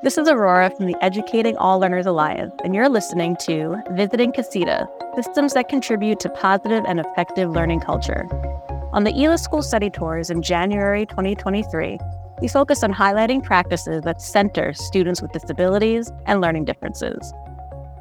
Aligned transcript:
This 0.00 0.16
is 0.16 0.28
Aurora 0.28 0.70
from 0.70 0.86
the 0.86 0.94
Educating 1.02 1.56
All 1.56 1.80
Learners 1.80 2.06
Alliance, 2.06 2.54
and 2.62 2.72
you're 2.72 2.88
listening 2.88 3.36
to 3.40 3.82
Visiting 3.90 4.30
Casita 4.30 4.88
Systems 5.16 5.54
that 5.54 5.68
Contribute 5.68 6.20
to 6.20 6.28
Positive 6.28 6.84
and 6.86 7.00
Effective 7.00 7.50
Learning 7.50 7.80
Culture. 7.80 8.24
On 8.92 9.02
the 9.02 9.10
EALA 9.10 9.40
School 9.40 9.60
Study 9.60 9.90
Tours 9.90 10.30
in 10.30 10.40
January 10.40 11.04
2023, 11.04 11.98
we 12.40 12.46
focus 12.46 12.84
on 12.84 12.94
highlighting 12.94 13.42
practices 13.42 14.02
that 14.04 14.22
center 14.22 14.72
students 14.72 15.20
with 15.20 15.32
disabilities 15.32 16.12
and 16.26 16.40
learning 16.40 16.66
differences. 16.66 17.32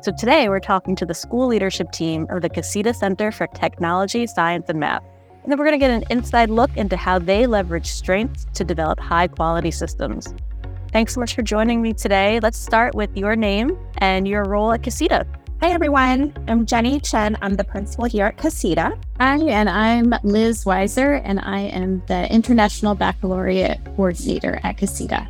So 0.03 0.11
today 0.15 0.49
we're 0.49 0.59
talking 0.59 0.95
to 0.97 1.05
the 1.05 1.15
school 1.15 1.47
leadership 1.47 1.91
team 1.91 2.27
of 2.29 2.43
the 2.43 2.49
Casita 2.49 2.93
Center 2.93 3.31
for 3.31 3.47
Technology, 3.47 4.27
Science, 4.27 4.69
and 4.69 4.79
Math. 4.79 5.03
And 5.41 5.51
then 5.51 5.57
we're 5.57 5.65
going 5.65 5.79
to 5.79 5.83
get 5.83 5.89
an 5.89 6.03
inside 6.11 6.51
look 6.51 6.77
into 6.77 6.95
how 6.95 7.17
they 7.17 7.47
leverage 7.47 7.87
strengths 7.87 8.45
to 8.53 8.63
develop 8.63 8.99
high 8.99 9.27
quality 9.27 9.71
systems. 9.71 10.31
Thanks 10.97 11.13
so 11.13 11.19
much 11.19 11.35
for 11.35 11.43
joining 11.43 11.83
me 11.83 11.93
today. 11.93 12.39
Let's 12.39 12.57
start 12.57 12.95
with 12.95 13.15
your 13.15 13.35
name 13.35 13.77
and 13.99 14.27
your 14.27 14.43
role 14.45 14.71
at 14.71 14.81
Casita. 14.81 15.27
Hi, 15.61 15.69
everyone. 15.69 16.33
I'm 16.47 16.65
Jenny 16.65 16.99
Chien. 16.99 17.37
I'm 17.43 17.53
the 17.53 17.63
principal 17.63 18.05
here 18.05 18.25
at 18.25 18.37
Casita. 18.37 18.97
Hi, 19.19 19.37
and 19.37 19.69
I'm 19.69 20.15
Liz 20.23 20.65
Weiser, 20.65 21.21
and 21.23 21.39
I 21.41 21.59
am 21.59 22.01
the 22.07 22.27
International 22.33 22.95
Baccalaureate 22.95 23.77
Coordinator 23.95 24.59
at 24.63 24.79
Casita. 24.79 25.27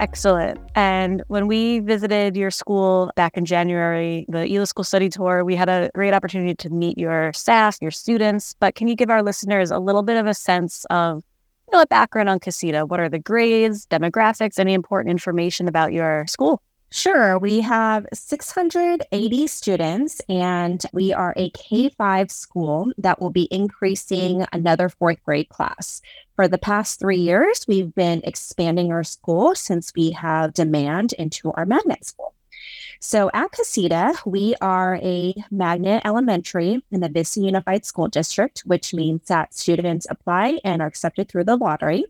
Excellent. 0.00 0.60
And 0.74 1.22
when 1.28 1.46
we 1.46 1.78
visited 1.78 2.36
your 2.36 2.50
school 2.50 3.10
back 3.16 3.38
in 3.38 3.46
January, 3.46 4.26
the 4.28 4.40
EALA 4.40 4.68
School 4.68 4.84
Study 4.84 5.08
Tour, 5.08 5.46
we 5.46 5.56
had 5.56 5.70
a 5.70 5.90
great 5.94 6.12
opportunity 6.12 6.54
to 6.56 6.68
meet 6.68 6.98
your 6.98 7.32
staff, 7.32 7.78
your 7.80 7.90
students. 7.90 8.54
But 8.60 8.74
can 8.74 8.86
you 8.86 8.96
give 8.96 9.08
our 9.08 9.22
listeners 9.22 9.70
a 9.70 9.78
little 9.78 10.02
bit 10.02 10.18
of 10.18 10.26
a 10.26 10.34
sense 10.34 10.84
of 10.90 11.24
know, 11.72 11.80
a 11.80 11.86
background 11.86 12.28
on 12.28 12.40
Casita. 12.40 12.86
What 12.86 13.00
are 13.00 13.08
the 13.08 13.18
grades, 13.18 13.86
demographics, 13.86 14.58
any 14.58 14.74
important 14.74 15.10
information 15.10 15.68
about 15.68 15.92
your 15.92 16.26
school? 16.26 16.62
Sure. 16.92 17.38
We 17.38 17.60
have 17.60 18.04
680 18.12 19.46
students, 19.46 20.20
and 20.28 20.82
we 20.92 21.12
are 21.12 21.32
a 21.36 21.50
K 21.50 21.88
5 21.90 22.30
school 22.32 22.92
that 22.98 23.20
will 23.20 23.30
be 23.30 23.46
increasing 23.52 24.44
another 24.52 24.88
fourth 24.88 25.22
grade 25.22 25.48
class. 25.50 26.02
For 26.34 26.48
the 26.48 26.58
past 26.58 26.98
three 26.98 27.18
years, 27.18 27.64
we've 27.68 27.94
been 27.94 28.22
expanding 28.24 28.90
our 28.90 29.04
school 29.04 29.54
since 29.54 29.92
we 29.94 30.10
have 30.10 30.52
demand 30.52 31.12
into 31.12 31.52
our 31.52 31.64
magnet 31.64 32.04
school. 32.04 32.34
So 33.02 33.30
at 33.32 33.52
Casita, 33.52 34.12
we 34.26 34.54
are 34.60 34.96
a 34.96 35.34
magnet 35.50 36.02
elementary 36.04 36.84
in 36.90 37.00
the 37.00 37.08
Vista 37.08 37.40
Unified 37.40 37.86
School 37.86 38.08
District, 38.08 38.60
which 38.66 38.92
means 38.92 39.22
that 39.28 39.54
students 39.54 40.06
apply 40.10 40.60
and 40.64 40.82
are 40.82 40.86
accepted 40.86 41.30
through 41.30 41.44
the 41.44 41.56
lottery. 41.56 42.04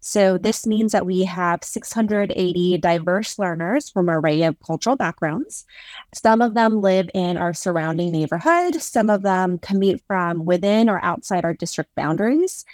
So 0.00 0.38
this 0.38 0.64
means 0.64 0.92
that 0.92 1.06
we 1.06 1.24
have 1.24 1.64
680 1.64 2.78
diverse 2.78 3.36
learners 3.36 3.90
from 3.90 4.08
an 4.08 4.14
array 4.14 4.42
of 4.44 4.60
cultural 4.64 4.94
backgrounds. 4.94 5.66
Some 6.14 6.40
of 6.40 6.54
them 6.54 6.80
live 6.80 7.10
in 7.14 7.36
our 7.36 7.52
surrounding 7.52 8.12
neighborhood. 8.12 8.80
Some 8.80 9.10
of 9.10 9.22
them 9.22 9.58
commute 9.58 10.00
from 10.06 10.44
within 10.44 10.88
or 10.88 11.04
outside 11.04 11.44
our 11.44 11.54
district 11.54 11.96
boundaries. 11.96 12.64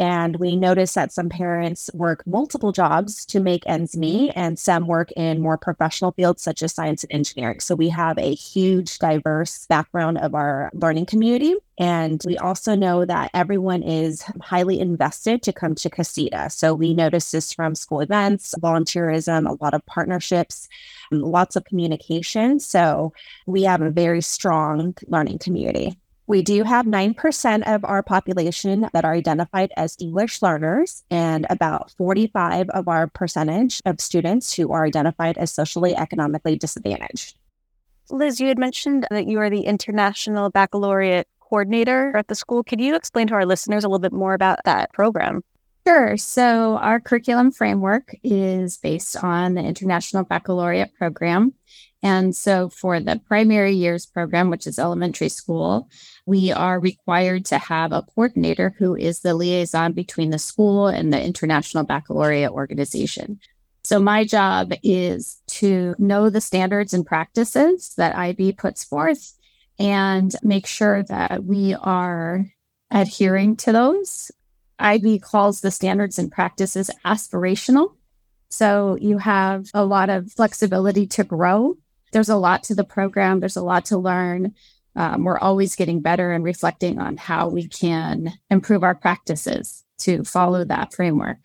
And 0.00 0.36
we 0.36 0.56
notice 0.56 0.94
that 0.94 1.12
some 1.12 1.28
parents 1.28 1.90
work 1.92 2.26
multiple 2.26 2.72
jobs 2.72 3.26
to 3.26 3.38
make 3.38 3.64
ends 3.66 3.94
meet, 3.94 4.32
and 4.34 4.58
some 4.58 4.86
work 4.86 5.12
in 5.12 5.42
more 5.42 5.58
professional 5.58 6.12
fields 6.12 6.42
such 6.42 6.62
as 6.62 6.72
science 6.72 7.04
and 7.04 7.12
engineering. 7.12 7.60
So 7.60 7.74
we 7.74 7.90
have 7.90 8.16
a 8.16 8.34
huge, 8.34 8.98
diverse 8.98 9.66
background 9.66 10.16
of 10.16 10.34
our 10.34 10.70
learning 10.72 11.04
community. 11.04 11.54
And 11.78 12.22
we 12.26 12.38
also 12.38 12.74
know 12.74 13.04
that 13.04 13.30
everyone 13.34 13.82
is 13.82 14.22
highly 14.40 14.80
invested 14.80 15.42
to 15.42 15.52
come 15.52 15.74
to 15.74 15.90
Casita. 15.90 16.48
So 16.48 16.74
we 16.74 16.94
notice 16.94 17.30
this 17.30 17.52
from 17.52 17.74
school 17.74 18.00
events, 18.00 18.54
volunteerism, 18.58 19.46
a 19.46 19.62
lot 19.62 19.74
of 19.74 19.84
partnerships, 19.84 20.66
lots 21.10 21.56
of 21.56 21.64
communication. 21.66 22.58
So 22.58 23.12
we 23.46 23.64
have 23.64 23.82
a 23.82 23.90
very 23.90 24.22
strong 24.22 24.94
learning 25.08 25.40
community. 25.40 25.98
We 26.30 26.42
do 26.42 26.62
have 26.62 26.86
9% 26.86 27.74
of 27.74 27.84
our 27.84 28.04
population 28.04 28.88
that 28.92 29.04
are 29.04 29.14
identified 29.14 29.72
as 29.76 29.96
English 29.98 30.42
learners, 30.42 31.02
and 31.10 31.44
about 31.50 31.90
45 31.98 32.68
of 32.68 32.86
our 32.86 33.08
percentage 33.08 33.82
of 33.84 34.00
students 34.00 34.54
who 34.54 34.70
are 34.70 34.84
identified 34.84 35.36
as 35.38 35.52
socially 35.52 35.96
economically 35.96 36.54
disadvantaged. 36.54 37.36
Liz, 38.10 38.38
you 38.40 38.46
had 38.46 38.60
mentioned 38.60 39.08
that 39.10 39.26
you 39.26 39.40
are 39.40 39.50
the 39.50 39.62
International 39.62 40.50
Baccalaureate 40.50 41.26
Coordinator 41.40 42.16
at 42.16 42.28
the 42.28 42.36
school. 42.36 42.62
Could 42.62 42.80
you 42.80 42.94
explain 42.94 43.26
to 43.26 43.34
our 43.34 43.44
listeners 43.44 43.82
a 43.82 43.88
little 43.88 43.98
bit 43.98 44.12
more 44.12 44.34
about 44.34 44.60
that 44.64 44.92
program? 44.92 45.42
Sure. 45.84 46.16
So, 46.16 46.76
our 46.76 47.00
curriculum 47.00 47.50
framework 47.50 48.14
is 48.22 48.76
based 48.76 49.16
on 49.16 49.54
the 49.54 49.62
International 49.62 50.22
Baccalaureate 50.22 50.94
Program. 50.94 51.54
And 52.02 52.34
so, 52.34 52.70
for 52.70 52.98
the 52.98 53.20
primary 53.26 53.74
years 53.74 54.06
program, 54.06 54.48
which 54.48 54.66
is 54.66 54.78
elementary 54.78 55.28
school, 55.28 55.88
we 56.24 56.50
are 56.50 56.80
required 56.80 57.44
to 57.46 57.58
have 57.58 57.92
a 57.92 58.02
coordinator 58.02 58.74
who 58.78 58.96
is 58.96 59.20
the 59.20 59.34
liaison 59.34 59.92
between 59.92 60.30
the 60.30 60.38
school 60.38 60.86
and 60.86 61.12
the 61.12 61.22
International 61.22 61.84
Baccalaureate 61.84 62.50
Organization. 62.50 63.38
So, 63.84 63.98
my 63.98 64.24
job 64.24 64.72
is 64.82 65.42
to 65.48 65.94
know 65.98 66.30
the 66.30 66.40
standards 66.40 66.94
and 66.94 67.04
practices 67.04 67.94
that 67.96 68.16
IB 68.16 68.52
puts 68.52 68.82
forth 68.82 69.34
and 69.78 70.34
make 70.42 70.66
sure 70.66 71.02
that 71.04 71.44
we 71.44 71.74
are 71.74 72.46
adhering 72.90 73.56
to 73.56 73.72
those. 73.72 74.30
IB 74.78 75.18
calls 75.18 75.60
the 75.60 75.70
standards 75.70 76.18
and 76.18 76.32
practices 76.32 76.90
aspirational. 77.04 77.94
So, 78.48 78.96
you 79.00 79.18
have 79.18 79.66
a 79.74 79.84
lot 79.84 80.08
of 80.08 80.32
flexibility 80.32 81.06
to 81.08 81.24
grow. 81.24 81.76
There's 82.12 82.28
a 82.28 82.36
lot 82.36 82.62
to 82.64 82.74
the 82.74 82.84
program, 82.84 83.40
there's 83.40 83.56
a 83.56 83.62
lot 83.62 83.84
to 83.86 83.98
learn 83.98 84.54
um, 84.96 85.24
we're 85.24 85.38
always 85.38 85.76
getting 85.76 86.00
better 86.00 86.32
and 86.32 86.44
reflecting 86.44 86.98
on 86.98 87.16
how 87.16 87.48
we 87.48 87.66
can 87.68 88.32
improve 88.50 88.82
our 88.82 88.94
practices 88.94 89.84
to 89.98 90.24
follow 90.24 90.64
that 90.64 90.92
framework. 90.92 91.38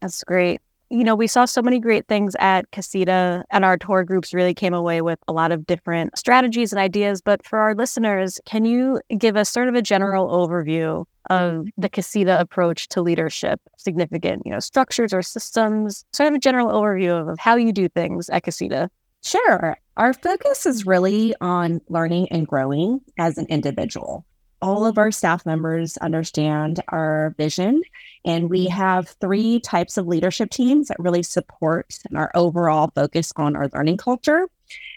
That's 0.00 0.24
great. 0.24 0.60
You 0.92 1.04
know, 1.04 1.14
we 1.14 1.28
saw 1.28 1.44
so 1.44 1.62
many 1.62 1.78
great 1.78 2.08
things 2.08 2.34
at 2.40 2.68
Casita, 2.72 3.44
and 3.50 3.64
our 3.64 3.76
tour 3.76 4.02
groups 4.02 4.34
really 4.34 4.54
came 4.54 4.74
away 4.74 5.02
with 5.02 5.20
a 5.28 5.32
lot 5.32 5.52
of 5.52 5.64
different 5.64 6.18
strategies 6.18 6.72
and 6.72 6.80
ideas. 6.80 7.20
But 7.20 7.44
for 7.44 7.60
our 7.60 7.76
listeners, 7.76 8.40
can 8.44 8.64
you 8.64 9.00
give 9.16 9.36
us 9.36 9.48
sort 9.48 9.68
of 9.68 9.76
a 9.76 9.82
general 9.82 10.28
overview 10.28 11.04
of 11.28 11.68
the 11.78 11.88
Casita 11.88 12.40
approach 12.40 12.88
to 12.88 13.02
leadership, 13.02 13.60
significant, 13.76 14.42
you 14.44 14.50
know, 14.50 14.58
structures 14.58 15.14
or 15.14 15.22
systems, 15.22 16.04
sort 16.12 16.28
of 16.28 16.34
a 16.34 16.40
general 16.40 16.68
overview 16.70 17.30
of 17.30 17.38
how 17.38 17.54
you 17.54 17.72
do 17.72 17.88
things 17.88 18.28
at 18.28 18.42
Casita? 18.42 18.90
Sure. 19.22 19.76
Our 19.96 20.14
focus 20.14 20.66
is 20.66 20.86
really 20.86 21.34
on 21.40 21.80
learning 21.88 22.28
and 22.30 22.46
growing 22.46 23.00
as 23.18 23.36
an 23.36 23.46
individual. 23.46 24.24
All 24.62 24.84
of 24.84 24.98
our 24.98 25.10
staff 25.10 25.46
members 25.46 25.96
understand 25.98 26.80
our 26.88 27.34
vision, 27.38 27.82
and 28.24 28.50
we 28.50 28.66
have 28.66 29.08
three 29.20 29.60
types 29.60 29.96
of 29.96 30.06
leadership 30.06 30.50
teams 30.50 30.88
that 30.88 30.98
really 30.98 31.22
support 31.22 31.98
our 32.14 32.30
overall 32.34 32.90
focus 32.94 33.32
on 33.36 33.56
our 33.56 33.68
learning 33.74 33.96
culture. 33.96 34.48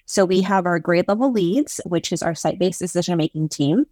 So 0.06 0.25
we 0.25 0.41
have 0.41 0.66
our 0.66 0.79
grade 0.79 1.07
level 1.07 1.31
leads, 1.31 1.79
which 1.85 2.12
is 2.12 2.22
our 2.22 2.35
site 2.35 2.59
based 2.59 2.79
decision 2.79 3.17
making 3.17 3.50
team. 3.50 3.85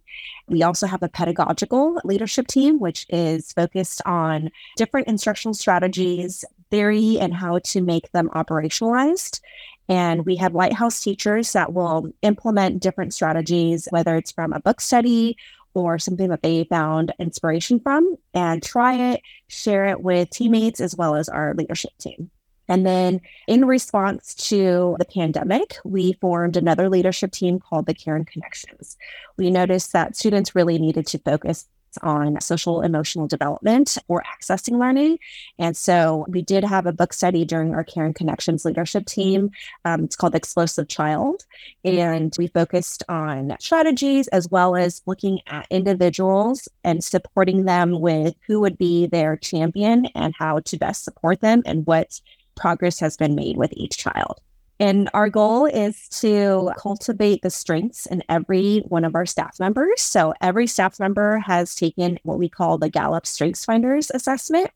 We 0.46 0.62
also 0.62 0.86
have 0.86 1.02
a 1.02 1.08
pedagogical 1.08 2.00
leadership 2.04 2.46
team, 2.48 2.78
which 2.78 3.06
is 3.08 3.52
focused 3.52 4.02
on 4.04 4.50
different 4.76 5.08
instructional 5.08 5.54
strategies, 5.54 6.44
theory, 6.70 7.18
and 7.18 7.32
how 7.34 7.60
to 7.60 7.80
make 7.80 8.12
them 8.12 8.28
operationalized. 8.34 9.40
And 9.88 10.24
we 10.24 10.36
have 10.36 10.54
lighthouse 10.54 11.00
teachers 11.00 11.52
that 11.52 11.72
will 11.72 12.12
implement 12.22 12.82
different 12.82 13.14
strategies, 13.14 13.88
whether 13.90 14.16
it's 14.16 14.32
from 14.32 14.52
a 14.52 14.60
book 14.60 14.80
study 14.80 15.36
or 15.74 15.98
something 15.98 16.28
that 16.28 16.42
they 16.42 16.64
found 16.64 17.12
inspiration 17.18 17.80
from, 17.80 18.16
and 18.34 18.62
try 18.62 19.12
it, 19.12 19.22
share 19.48 19.86
it 19.86 20.02
with 20.02 20.30
teammates 20.30 20.80
as 20.80 20.94
well 20.94 21.14
as 21.14 21.28
our 21.28 21.54
leadership 21.54 21.92
team. 21.98 22.30
And 22.68 22.86
then, 22.86 23.20
in 23.48 23.64
response 23.64 24.34
to 24.48 24.96
the 24.98 25.04
pandemic, 25.04 25.76
we 25.84 26.12
formed 26.14 26.56
another 26.56 26.88
leadership 26.88 27.32
team 27.32 27.58
called 27.58 27.86
the 27.86 27.94
Caring 27.94 28.24
Connections. 28.24 28.96
We 29.36 29.50
noticed 29.50 29.92
that 29.92 30.16
students 30.16 30.54
really 30.54 30.78
needed 30.78 31.06
to 31.08 31.18
focus 31.18 31.66
on 32.02 32.40
social 32.40 32.82
emotional 32.82 33.26
development 33.26 33.98
or 34.08 34.22
accessing 34.22 34.78
learning. 34.78 35.18
And 35.58 35.76
so 35.76 36.26
we 36.28 36.42
did 36.42 36.64
have 36.64 36.86
a 36.86 36.92
book 36.92 37.12
study 37.12 37.44
during 37.44 37.74
our 37.74 37.84
Care 37.84 38.04
and 38.04 38.14
Connections 38.14 38.64
leadership 38.64 39.06
team. 39.06 39.50
Um, 39.84 40.04
it's 40.04 40.16
called 40.16 40.34
Explosive 40.34 40.88
Child. 40.88 41.44
And 41.84 42.34
we 42.38 42.46
focused 42.48 43.02
on 43.08 43.56
strategies 43.60 44.28
as 44.28 44.48
well 44.48 44.76
as 44.76 45.02
looking 45.06 45.40
at 45.46 45.66
individuals 45.70 46.68
and 46.84 47.02
supporting 47.02 47.64
them 47.64 48.00
with 48.00 48.34
who 48.46 48.60
would 48.60 48.78
be 48.78 49.06
their 49.06 49.36
champion 49.36 50.06
and 50.14 50.34
how 50.38 50.60
to 50.60 50.76
best 50.76 51.04
support 51.04 51.40
them 51.40 51.62
and 51.66 51.86
what 51.86 52.20
progress 52.54 53.00
has 53.00 53.16
been 53.16 53.34
made 53.34 53.56
with 53.56 53.72
each 53.74 53.96
child. 53.96 54.40
And 54.82 55.08
our 55.14 55.28
mm-hmm. 55.28 55.32
goal 55.38 55.66
is 55.66 56.08
to 56.20 56.72
cultivate 56.76 57.42
the 57.42 57.50
strengths 57.50 58.06
in 58.06 58.24
every 58.28 58.80
one 58.88 59.04
of 59.04 59.14
our 59.14 59.26
staff 59.26 59.60
members. 59.60 60.02
So 60.02 60.34
every 60.40 60.66
staff 60.66 60.98
member 60.98 61.38
has 61.38 61.76
taken 61.76 62.18
what 62.24 62.38
we 62.38 62.48
call 62.48 62.78
the 62.78 62.90
Gallup 62.90 63.24
Strengths 63.24 63.64
Finders 63.64 64.10
assessment, 64.10 64.72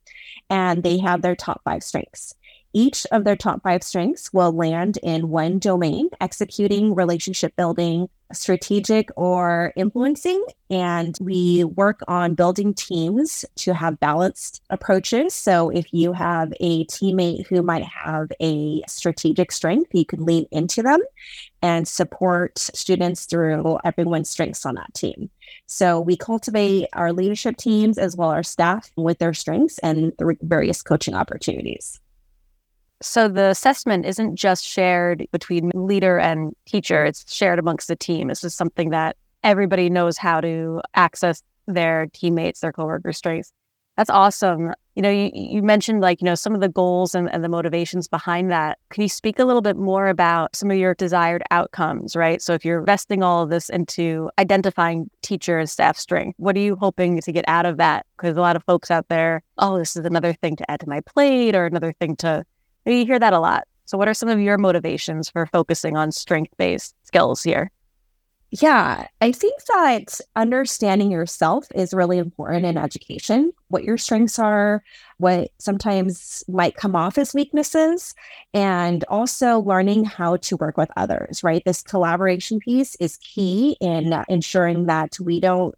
and 0.48 0.84
they 0.84 0.98
have 0.98 1.22
their 1.22 1.34
top 1.34 1.60
five 1.64 1.82
strengths. 1.82 2.36
Each 2.76 3.06
of 3.10 3.24
their 3.24 3.36
top 3.36 3.62
five 3.62 3.82
strengths 3.82 4.34
will 4.34 4.52
land 4.52 4.98
in 5.02 5.30
one 5.30 5.58
domain, 5.58 6.10
executing, 6.20 6.94
relationship 6.94 7.56
building, 7.56 8.06
strategic, 8.34 9.08
or 9.16 9.72
influencing. 9.76 10.44
And 10.68 11.16
we 11.18 11.64
work 11.64 12.00
on 12.06 12.34
building 12.34 12.74
teams 12.74 13.46
to 13.56 13.72
have 13.72 13.98
balanced 13.98 14.62
approaches. 14.68 15.32
So 15.32 15.70
if 15.70 15.86
you 15.90 16.12
have 16.12 16.52
a 16.60 16.84
teammate 16.84 17.46
who 17.46 17.62
might 17.62 17.84
have 17.84 18.30
a 18.42 18.82
strategic 18.86 19.52
strength, 19.52 19.94
you 19.94 20.04
can 20.04 20.26
lean 20.26 20.44
into 20.50 20.82
them 20.82 21.00
and 21.62 21.88
support 21.88 22.58
students 22.58 23.24
through 23.24 23.78
everyone's 23.84 24.28
strengths 24.28 24.66
on 24.66 24.74
that 24.74 24.92
team. 24.92 25.30
So 25.64 25.98
we 25.98 26.18
cultivate 26.18 26.88
our 26.92 27.14
leadership 27.14 27.56
teams 27.56 27.96
as 27.96 28.16
well 28.16 28.32
as 28.32 28.36
our 28.36 28.42
staff 28.42 28.90
with 28.96 29.18
their 29.18 29.32
strengths 29.32 29.78
and 29.78 30.12
the 30.18 30.36
various 30.42 30.82
coaching 30.82 31.14
opportunities. 31.14 32.00
So 33.02 33.28
the 33.28 33.50
assessment 33.50 34.06
isn't 34.06 34.36
just 34.36 34.64
shared 34.64 35.26
between 35.30 35.70
leader 35.74 36.18
and 36.18 36.54
teacher, 36.64 37.04
it's 37.04 37.32
shared 37.32 37.58
amongst 37.58 37.88
the 37.88 37.96
team. 37.96 38.30
It's 38.30 38.40
just 38.40 38.56
something 38.56 38.90
that 38.90 39.16
everybody 39.44 39.90
knows 39.90 40.16
how 40.16 40.40
to 40.40 40.80
access 40.94 41.42
their 41.66 42.06
teammates, 42.12 42.60
their 42.60 42.72
coworker 42.72 43.12
strengths. 43.12 43.52
That's 43.96 44.10
awesome. 44.10 44.72
You 44.94 45.02
know, 45.02 45.10
you, 45.10 45.30
you 45.32 45.62
mentioned 45.62 46.02
like, 46.02 46.20
you 46.20 46.26
know, 46.26 46.34
some 46.34 46.54
of 46.54 46.60
the 46.60 46.68
goals 46.68 47.14
and, 47.14 47.32
and 47.32 47.42
the 47.42 47.48
motivations 47.48 48.08
behind 48.08 48.50
that. 48.50 48.78
Can 48.90 49.02
you 49.02 49.08
speak 49.08 49.38
a 49.38 49.44
little 49.44 49.62
bit 49.62 49.76
more 49.76 50.08
about 50.08 50.54
some 50.54 50.70
of 50.70 50.76
your 50.76 50.94
desired 50.94 51.42
outcomes, 51.50 52.14
right? 52.14 52.42
So 52.42 52.52
if 52.52 52.64
you're 52.64 52.78
investing 52.80 53.22
all 53.22 53.42
of 53.42 53.50
this 53.50 53.70
into 53.70 54.30
identifying 54.38 55.10
teacher 55.22 55.58
and 55.58 55.68
staff 55.68 55.98
strength, 55.98 56.34
what 56.38 56.56
are 56.56 56.60
you 56.60 56.76
hoping 56.76 57.20
to 57.22 57.32
get 57.32 57.46
out 57.48 57.64
of 57.64 57.78
that? 57.78 58.04
Because 58.16 58.36
a 58.36 58.40
lot 58.40 58.56
of 58.56 58.64
folks 58.64 58.90
out 58.90 59.08
there, 59.08 59.42
oh, 59.58 59.78
this 59.78 59.96
is 59.96 60.04
another 60.04 60.34
thing 60.34 60.56
to 60.56 60.70
add 60.70 60.80
to 60.80 60.88
my 60.88 61.00
plate 61.00 61.54
or 61.54 61.64
another 61.64 61.94
thing 61.98 62.16
to 62.16 62.44
you 62.92 63.06
hear 63.06 63.18
that 63.18 63.32
a 63.32 63.40
lot. 63.40 63.66
So, 63.84 63.96
what 63.96 64.08
are 64.08 64.14
some 64.14 64.28
of 64.28 64.40
your 64.40 64.58
motivations 64.58 65.30
for 65.30 65.46
focusing 65.46 65.96
on 65.96 66.12
strength 66.12 66.56
based 66.56 66.94
skills 67.04 67.42
here? 67.42 67.70
Yeah, 68.52 69.08
I 69.20 69.32
think 69.32 69.64
that 69.64 70.20
understanding 70.36 71.10
yourself 71.10 71.66
is 71.74 71.92
really 71.92 72.18
important 72.18 72.64
in 72.64 72.78
education, 72.78 73.52
what 73.68 73.82
your 73.82 73.98
strengths 73.98 74.38
are, 74.38 74.84
what 75.18 75.50
sometimes 75.58 76.44
might 76.48 76.76
come 76.76 76.94
off 76.94 77.18
as 77.18 77.34
weaknesses, 77.34 78.14
and 78.54 79.04
also 79.08 79.58
learning 79.58 80.04
how 80.04 80.36
to 80.36 80.56
work 80.56 80.76
with 80.76 80.90
others, 80.96 81.42
right? 81.42 81.62
This 81.64 81.82
collaboration 81.82 82.60
piece 82.60 82.94
is 82.96 83.16
key 83.18 83.76
in 83.80 84.14
ensuring 84.28 84.86
that 84.86 85.18
we 85.18 85.40
don't 85.40 85.74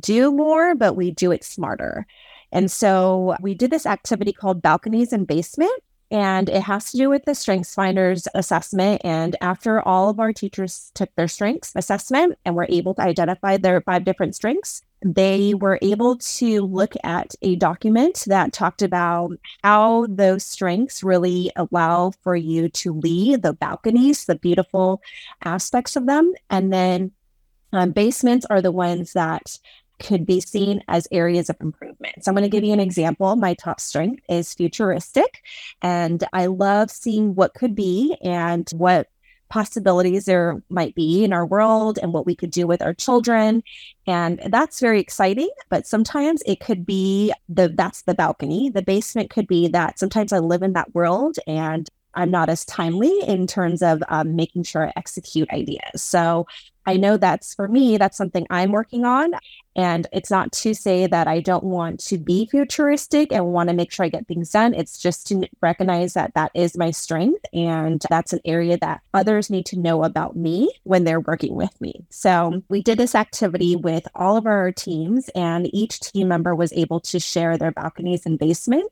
do 0.00 0.32
more, 0.32 0.74
but 0.74 0.96
we 0.96 1.12
do 1.12 1.30
it 1.30 1.44
smarter. 1.44 2.06
And 2.50 2.70
so 2.70 3.36
we 3.40 3.54
did 3.54 3.70
this 3.70 3.86
activity 3.86 4.32
called 4.32 4.62
Balconies 4.62 5.12
and 5.12 5.28
Basement 5.28 5.80
and 6.10 6.48
it 6.48 6.62
has 6.62 6.90
to 6.90 6.96
do 6.96 7.08
with 7.08 7.24
the 7.24 7.34
Strengths 7.34 7.74
Finders 7.74 8.26
assessment. 8.34 9.00
And 9.04 9.36
after 9.40 9.80
all 9.80 10.08
of 10.08 10.18
our 10.18 10.32
teachers 10.32 10.90
took 10.94 11.14
their 11.14 11.28
strengths 11.28 11.72
assessment 11.76 12.38
and 12.44 12.54
were 12.54 12.66
able 12.68 12.94
to 12.94 13.02
identify 13.02 13.56
their 13.56 13.80
five 13.80 14.04
different 14.04 14.34
strengths, 14.34 14.82
they 15.02 15.54
were 15.54 15.78
able 15.80 16.16
to 16.16 16.62
look 16.62 16.94
at 17.04 17.34
a 17.42 17.56
document 17.56 18.24
that 18.26 18.52
talked 18.52 18.82
about 18.82 19.32
how 19.62 20.06
those 20.08 20.44
strengths 20.44 21.02
really 21.02 21.50
allow 21.56 22.10
for 22.22 22.36
you 22.36 22.68
to 22.68 22.92
lead 22.92 23.42
the 23.42 23.52
balconies, 23.52 24.26
the 24.26 24.34
beautiful 24.34 25.00
aspects 25.44 25.96
of 25.96 26.06
them. 26.06 26.32
And 26.50 26.72
then 26.72 27.12
um, 27.72 27.92
basements 27.92 28.46
are 28.50 28.60
the 28.60 28.72
ones 28.72 29.12
that 29.12 29.58
could 30.00 30.26
be 30.26 30.40
seen 30.40 30.82
as 30.88 31.06
areas 31.12 31.48
of 31.48 31.56
improvement. 31.60 32.24
So 32.24 32.30
I'm 32.30 32.34
going 32.34 32.42
to 32.42 32.48
give 32.48 32.64
you 32.64 32.72
an 32.72 32.80
example. 32.80 33.36
My 33.36 33.54
top 33.54 33.80
strength 33.80 34.22
is 34.28 34.54
futuristic, 34.54 35.42
and 35.82 36.24
I 36.32 36.46
love 36.46 36.90
seeing 36.90 37.34
what 37.34 37.54
could 37.54 37.74
be 37.74 38.16
and 38.22 38.68
what 38.72 39.08
possibilities 39.50 40.24
there 40.26 40.62
might 40.70 40.94
be 40.94 41.24
in 41.24 41.32
our 41.32 41.44
world 41.44 41.98
and 42.00 42.12
what 42.12 42.24
we 42.24 42.36
could 42.36 42.52
do 42.52 42.68
with 42.68 42.80
our 42.80 42.94
children 42.94 43.64
and 44.06 44.40
that's 44.46 44.78
very 44.78 45.00
exciting 45.00 45.50
but 45.68 45.88
sometimes 45.88 46.40
it 46.46 46.60
could 46.60 46.86
be 46.86 47.32
the 47.48 47.68
that's 47.74 48.02
the 48.02 48.14
balcony 48.14 48.70
the 48.70 48.80
basement 48.80 49.28
could 49.28 49.48
be 49.48 49.66
that 49.66 49.98
sometimes 49.98 50.32
i 50.32 50.38
live 50.38 50.62
in 50.62 50.72
that 50.72 50.94
world 50.94 51.36
and 51.48 51.88
i'm 52.14 52.30
not 52.30 52.48
as 52.48 52.64
timely 52.64 53.12
in 53.26 53.44
terms 53.44 53.82
of 53.82 54.00
um, 54.08 54.36
making 54.36 54.62
sure 54.62 54.86
i 54.86 54.92
execute 54.94 55.50
ideas 55.50 56.00
so 56.00 56.46
I 56.86 56.96
know 56.96 57.16
that's 57.16 57.54
for 57.54 57.68
me, 57.68 57.98
that's 57.98 58.16
something 58.16 58.46
I'm 58.50 58.72
working 58.72 59.04
on. 59.04 59.32
And 59.76 60.06
it's 60.12 60.30
not 60.30 60.52
to 60.52 60.74
say 60.74 61.06
that 61.06 61.28
I 61.28 61.40
don't 61.40 61.64
want 61.64 62.00
to 62.06 62.18
be 62.18 62.46
futuristic 62.46 63.32
and 63.32 63.52
want 63.52 63.68
to 63.68 63.74
make 63.74 63.92
sure 63.92 64.04
I 64.04 64.08
get 64.08 64.26
things 64.26 64.50
done. 64.50 64.74
It's 64.74 64.98
just 64.98 65.26
to 65.28 65.48
recognize 65.60 66.14
that 66.14 66.34
that 66.34 66.50
is 66.54 66.76
my 66.76 66.90
strength. 66.90 67.44
And 67.52 68.04
that's 68.10 68.32
an 68.32 68.40
area 68.44 68.76
that 68.78 69.02
others 69.14 69.48
need 69.48 69.66
to 69.66 69.78
know 69.78 70.04
about 70.04 70.36
me 70.36 70.72
when 70.82 71.04
they're 71.04 71.20
working 71.20 71.54
with 71.54 71.80
me. 71.80 72.04
So 72.10 72.62
we 72.68 72.82
did 72.82 72.98
this 72.98 73.14
activity 73.14 73.76
with 73.76 74.08
all 74.14 74.36
of 74.36 74.46
our 74.46 74.72
teams, 74.72 75.28
and 75.34 75.72
each 75.74 76.00
team 76.00 76.28
member 76.28 76.54
was 76.54 76.72
able 76.72 77.00
to 77.00 77.20
share 77.20 77.56
their 77.56 77.72
balconies 77.72 78.26
and 78.26 78.38
basement 78.38 78.90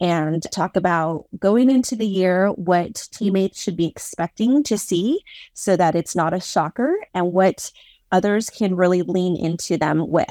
and 0.00 0.42
talk 0.52 0.76
about 0.76 1.26
going 1.38 1.70
into 1.70 1.96
the 1.96 2.06
year 2.06 2.48
what 2.48 3.08
teammates 3.12 3.62
should 3.62 3.76
be 3.76 3.86
expecting 3.86 4.62
to 4.62 4.78
see 4.78 5.20
so 5.54 5.76
that 5.76 5.94
it's 5.94 6.14
not 6.14 6.34
a 6.34 6.40
shocker 6.40 6.96
and 7.14 7.32
what 7.32 7.72
others 8.12 8.50
can 8.50 8.74
really 8.74 9.02
lean 9.02 9.36
into 9.36 9.76
them 9.76 10.08
with. 10.08 10.28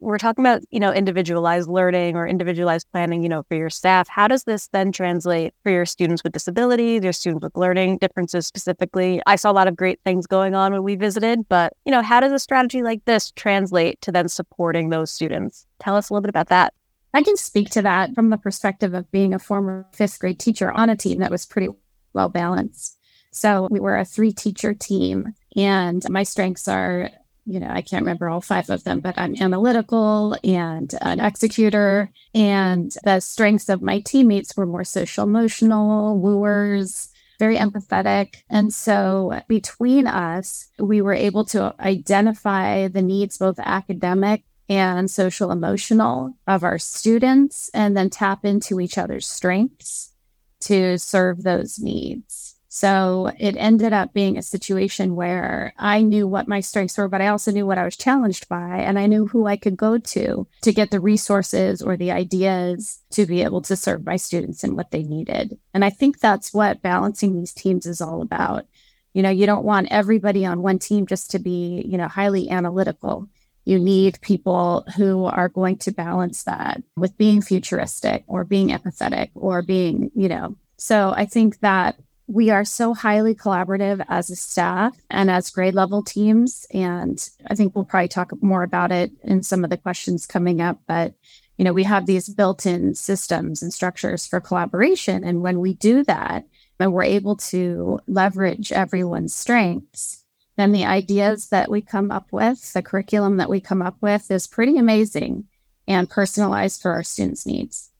We're 0.00 0.18
talking 0.18 0.44
about 0.44 0.62
you 0.70 0.80
know 0.80 0.92
individualized 0.92 1.68
learning 1.68 2.16
or 2.16 2.26
individualized 2.26 2.86
planning 2.92 3.22
you 3.22 3.28
know 3.28 3.42
for 3.48 3.54
your 3.54 3.70
staff. 3.70 4.06
How 4.08 4.28
does 4.28 4.44
this 4.44 4.68
then 4.68 4.92
translate 4.92 5.54
for 5.62 5.70
your 5.70 5.86
students 5.86 6.22
with 6.22 6.32
disabilities 6.32 7.02
your 7.02 7.12
students 7.12 7.42
with 7.42 7.56
learning 7.56 7.98
differences 7.98 8.46
specifically? 8.46 9.22
I 9.26 9.36
saw 9.36 9.50
a 9.50 9.54
lot 9.54 9.68
of 9.68 9.76
great 9.76 10.00
things 10.04 10.26
going 10.26 10.54
on 10.54 10.72
when 10.72 10.82
we 10.82 10.96
visited 10.96 11.48
but 11.48 11.72
you 11.86 11.92
know 11.92 12.02
how 12.02 12.20
does 12.20 12.32
a 12.32 12.38
strategy 12.38 12.82
like 12.82 13.04
this 13.06 13.30
translate 13.30 14.00
to 14.02 14.12
then 14.12 14.28
supporting 14.28 14.90
those 14.90 15.10
students? 15.10 15.66
Tell 15.78 15.96
us 15.96 16.10
a 16.10 16.12
little 16.12 16.22
bit 16.22 16.30
about 16.30 16.48
that. 16.48 16.74
I 17.14 17.22
can 17.22 17.36
speak 17.36 17.70
to 17.70 17.82
that 17.82 18.12
from 18.14 18.30
the 18.30 18.36
perspective 18.36 18.92
of 18.92 19.10
being 19.12 19.32
a 19.32 19.38
former 19.38 19.86
fifth 19.92 20.18
grade 20.18 20.40
teacher 20.40 20.72
on 20.72 20.90
a 20.90 20.96
team 20.96 21.20
that 21.20 21.30
was 21.30 21.46
pretty 21.46 21.68
well 22.12 22.28
balanced. 22.28 22.98
So 23.30 23.68
we 23.70 23.80
were 23.80 23.96
a 23.96 24.04
three 24.04 24.32
teacher 24.32 24.74
team 24.74 25.34
and 25.56 26.02
my 26.10 26.22
strengths 26.22 26.68
are, 26.68 27.10
you 27.46 27.60
know, 27.60 27.68
I 27.68 27.82
can't 27.82 28.02
remember 28.02 28.28
all 28.28 28.40
five 28.40 28.70
of 28.70 28.84
them, 28.84 29.00
but 29.00 29.18
I'm 29.18 29.36
analytical 29.40 30.36
and 30.42 30.92
an 31.00 31.20
executor. 31.20 32.10
And 32.34 32.94
the 33.04 33.20
strengths 33.20 33.68
of 33.68 33.82
my 33.82 34.00
teammates 34.00 34.56
were 34.56 34.66
more 34.66 34.84
social 34.84 35.24
emotional, 35.24 36.18
wooers, 36.18 37.10
very 37.38 37.56
empathetic. 37.56 38.36
And 38.48 38.72
so 38.72 39.42
between 39.48 40.06
us, 40.06 40.68
we 40.78 41.00
were 41.00 41.12
able 41.14 41.44
to 41.46 41.74
identify 41.80 42.88
the 42.88 43.02
needs, 43.02 43.38
both 43.38 43.58
academic 43.58 44.44
and 44.68 45.10
social 45.10 45.50
emotional, 45.50 46.34
of 46.46 46.64
our 46.64 46.78
students, 46.78 47.70
and 47.74 47.96
then 47.96 48.08
tap 48.08 48.44
into 48.44 48.80
each 48.80 48.96
other's 48.96 49.26
strengths 49.26 50.14
to 50.60 50.96
serve 50.98 51.42
those 51.42 51.78
needs. 51.78 52.53
So 52.74 53.30
it 53.38 53.54
ended 53.56 53.92
up 53.92 54.12
being 54.12 54.36
a 54.36 54.42
situation 54.42 55.14
where 55.14 55.72
I 55.78 56.02
knew 56.02 56.26
what 56.26 56.48
my 56.48 56.58
strengths 56.58 56.98
were, 56.98 57.06
but 57.06 57.20
I 57.20 57.28
also 57.28 57.52
knew 57.52 57.64
what 57.64 57.78
I 57.78 57.84
was 57.84 57.96
challenged 57.96 58.48
by. 58.48 58.78
And 58.80 58.98
I 58.98 59.06
knew 59.06 59.28
who 59.28 59.46
I 59.46 59.56
could 59.56 59.76
go 59.76 59.96
to 59.96 60.48
to 60.62 60.72
get 60.72 60.90
the 60.90 60.98
resources 60.98 61.80
or 61.80 61.96
the 61.96 62.10
ideas 62.10 62.98
to 63.12 63.26
be 63.26 63.42
able 63.42 63.62
to 63.62 63.76
serve 63.76 64.04
my 64.04 64.16
students 64.16 64.64
and 64.64 64.76
what 64.76 64.90
they 64.90 65.04
needed. 65.04 65.56
And 65.72 65.84
I 65.84 65.90
think 65.90 66.18
that's 66.18 66.52
what 66.52 66.82
balancing 66.82 67.36
these 67.36 67.52
teams 67.52 67.86
is 67.86 68.00
all 68.00 68.20
about. 68.20 68.66
You 69.12 69.22
know, 69.22 69.30
you 69.30 69.46
don't 69.46 69.64
want 69.64 69.92
everybody 69.92 70.44
on 70.44 70.60
one 70.60 70.80
team 70.80 71.06
just 71.06 71.30
to 71.30 71.38
be, 71.38 71.80
you 71.86 71.96
know, 71.96 72.08
highly 72.08 72.50
analytical. 72.50 73.28
You 73.64 73.78
need 73.78 74.20
people 74.20 74.84
who 74.96 75.26
are 75.26 75.48
going 75.48 75.76
to 75.76 75.92
balance 75.92 76.42
that 76.42 76.82
with 76.96 77.16
being 77.16 77.40
futuristic 77.40 78.24
or 78.26 78.42
being 78.42 78.70
empathetic 78.70 79.30
or 79.36 79.62
being, 79.62 80.10
you 80.16 80.28
know, 80.28 80.56
so 80.76 81.14
I 81.16 81.24
think 81.24 81.60
that 81.60 82.00
we 82.26 82.50
are 82.50 82.64
so 82.64 82.94
highly 82.94 83.34
collaborative 83.34 84.04
as 84.08 84.30
a 84.30 84.36
staff 84.36 84.96
and 85.10 85.30
as 85.30 85.50
grade 85.50 85.74
level 85.74 86.02
teams. 86.02 86.66
And 86.72 87.28
I 87.46 87.54
think 87.54 87.74
we'll 87.74 87.84
probably 87.84 88.08
talk 88.08 88.32
more 88.42 88.62
about 88.62 88.92
it 88.92 89.12
in 89.22 89.42
some 89.42 89.62
of 89.62 89.70
the 89.70 89.76
questions 89.76 90.26
coming 90.26 90.60
up. 90.60 90.80
But, 90.86 91.14
you 91.58 91.64
know, 91.64 91.72
we 91.72 91.84
have 91.84 92.06
these 92.06 92.28
built 92.28 92.64
in 92.64 92.94
systems 92.94 93.62
and 93.62 93.72
structures 93.72 94.26
for 94.26 94.40
collaboration. 94.40 95.22
And 95.22 95.42
when 95.42 95.60
we 95.60 95.74
do 95.74 96.02
that, 96.04 96.44
and 96.80 96.92
we're 96.92 97.04
able 97.04 97.36
to 97.36 97.98
leverage 98.06 98.72
everyone's 98.72 99.34
strengths, 99.34 100.24
then 100.56 100.72
the 100.72 100.84
ideas 100.84 101.48
that 101.48 101.70
we 101.70 101.80
come 101.80 102.10
up 102.10 102.30
with, 102.30 102.72
the 102.74 102.82
curriculum 102.82 103.38
that 103.38 103.48
we 103.48 103.60
come 103.60 103.80
up 103.80 103.96
with 104.00 104.30
is 104.30 104.46
pretty 104.46 104.76
amazing 104.76 105.44
and 105.88 106.10
personalized 106.10 106.82
for 106.82 106.92
our 106.92 107.02
students' 107.02 107.46
needs. 107.46 107.90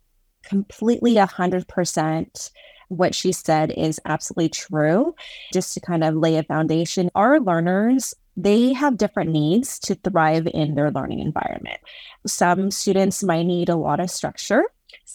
Completely 0.42 1.14
100% 1.14 2.50
what 2.88 3.14
she 3.14 3.32
said 3.32 3.72
is 3.76 4.00
absolutely 4.04 4.50
true. 4.50 5.14
Just 5.52 5.74
to 5.74 5.80
kind 5.80 6.04
of 6.04 6.14
lay 6.14 6.36
a 6.36 6.42
foundation, 6.42 7.10
our 7.14 7.40
learners 7.40 8.14
they 8.36 8.72
have 8.72 8.96
different 8.96 9.30
needs 9.30 9.78
to 9.78 9.94
thrive 9.94 10.48
in 10.52 10.74
their 10.74 10.90
learning 10.90 11.20
environment. 11.20 11.78
Some 12.26 12.70
students 12.70 13.22
might 13.22 13.44
need 13.44 13.68
a 13.68 13.76
lot 13.76 14.00
of 14.00 14.10
structure. 14.10 14.64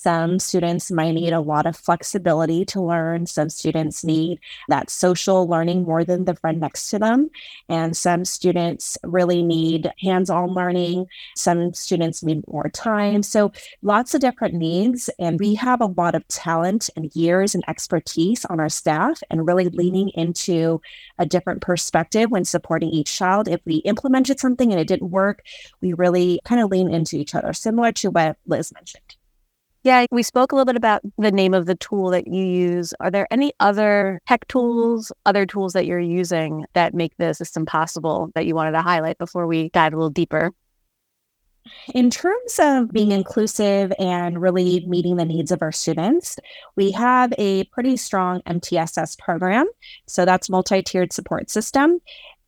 Some 0.01 0.39
students 0.39 0.89
might 0.91 1.11
need 1.11 1.33
a 1.33 1.41
lot 1.41 1.65
of 1.65 1.75
flexibility 1.75 2.63
to 2.67 2.81
learn. 2.81 3.25
Some 3.25 3.49
students 3.49 4.01
need 4.01 4.39
that 4.69 4.89
social 4.89 5.45
learning 5.45 5.83
more 5.83 6.05
than 6.05 6.23
the 6.23 6.35
friend 6.35 6.61
next 6.61 6.89
to 6.91 6.99
them. 6.99 7.29
And 7.67 7.97
some 7.97 8.23
students 8.23 8.97
really 9.03 9.43
need 9.43 9.91
hands 10.01 10.29
on 10.29 10.53
learning. 10.53 11.07
Some 11.35 11.73
students 11.73 12.23
need 12.23 12.47
more 12.47 12.69
time. 12.69 13.23
So, 13.23 13.51
lots 13.81 14.13
of 14.13 14.21
different 14.21 14.53
needs. 14.53 15.09
And 15.19 15.37
we 15.37 15.55
have 15.55 15.81
a 15.81 15.87
lot 15.87 16.15
of 16.15 16.25
talent 16.29 16.89
and 16.95 17.13
years 17.13 17.53
and 17.53 17.65
expertise 17.67 18.45
on 18.45 18.61
our 18.61 18.69
staff 18.69 19.21
and 19.29 19.45
really 19.45 19.67
leaning 19.67 20.11
into 20.15 20.79
a 21.17 21.25
different 21.25 21.59
perspective 21.59 22.31
when 22.31 22.45
supporting 22.45 22.89
each 22.89 23.13
child. 23.13 23.49
If 23.49 23.59
we 23.65 23.77
implemented 23.79 24.39
something 24.39 24.71
and 24.71 24.79
it 24.79 24.87
didn't 24.87 25.11
work, 25.11 25.43
we 25.81 25.91
really 25.91 26.39
kind 26.45 26.61
of 26.61 26.71
lean 26.71 26.89
into 26.89 27.17
each 27.17 27.35
other, 27.35 27.51
similar 27.51 27.91
to 27.91 28.11
what 28.11 28.37
Liz 28.47 28.73
mentioned. 28.73 29.18
Yeah, 29.83 30.05
we 30.11 30.23
spoke 30.23 30.51
a 30.51 30.55
little 30.55 30.65
bit 30.65 30.75
about 30.75 31.01
the 31.17 31.31
name 31.31 31.53
of 31.53 31.65
the 31.65 31.75
tool 31.75 32.09
that 32.09 32.27
you 32.27 32.43
use. 32.43 32.93
Are 32.99 33.09
there 33.09 33.27
any 33.31 33.53
other 33.61 34.19
tech 34.27 34.45
tools, 34.49 35.11
other 35.25 35.45
tools 35.45 35.71
that 35.71 35.85
you're 35.85 35.99
using 35.99 36.65
that 36.73 36.93
make 36.93 37.15
the 37.17 37.33
system 37.33 37.65
possible 37.65 38.29
that 38.35 38.45
you 38.45 38.55
wanted 38.55 38.73
to 38.73 38.81
highlight 38.81 39.17
before 39.17 39.47
we 39.47 39.69
dive 39.69 39.93
a 39.93 39.95
little 39.95 40.09
deeper? 40.09 40.51
In 41.93 42.09
terms 42.09 42.59
of 42.59 42.91
being 42.91 43.11
inclusive 43.11 43.93
and 43.99 44.41
really 44.41 44.85
meeting 44.87 45.15
the 45.15 45.25
needs 45.25 45.51
of 45.51 45.61
our 45.61 45.71
students, 45.71 46.37
we 46.75 46.91
have 46.91 47.33
a 47.37 47.63
pretty 47.65 47.95
strong 47.95 48.41
MTSS 48.41 49.17
program. 49.17 49.65
So 50.07 50.25
that's 50.25 50.49
multi 50.49 50.81
tiered 50.81 51.13
support 51.13 51.49
system. 51.49 51.99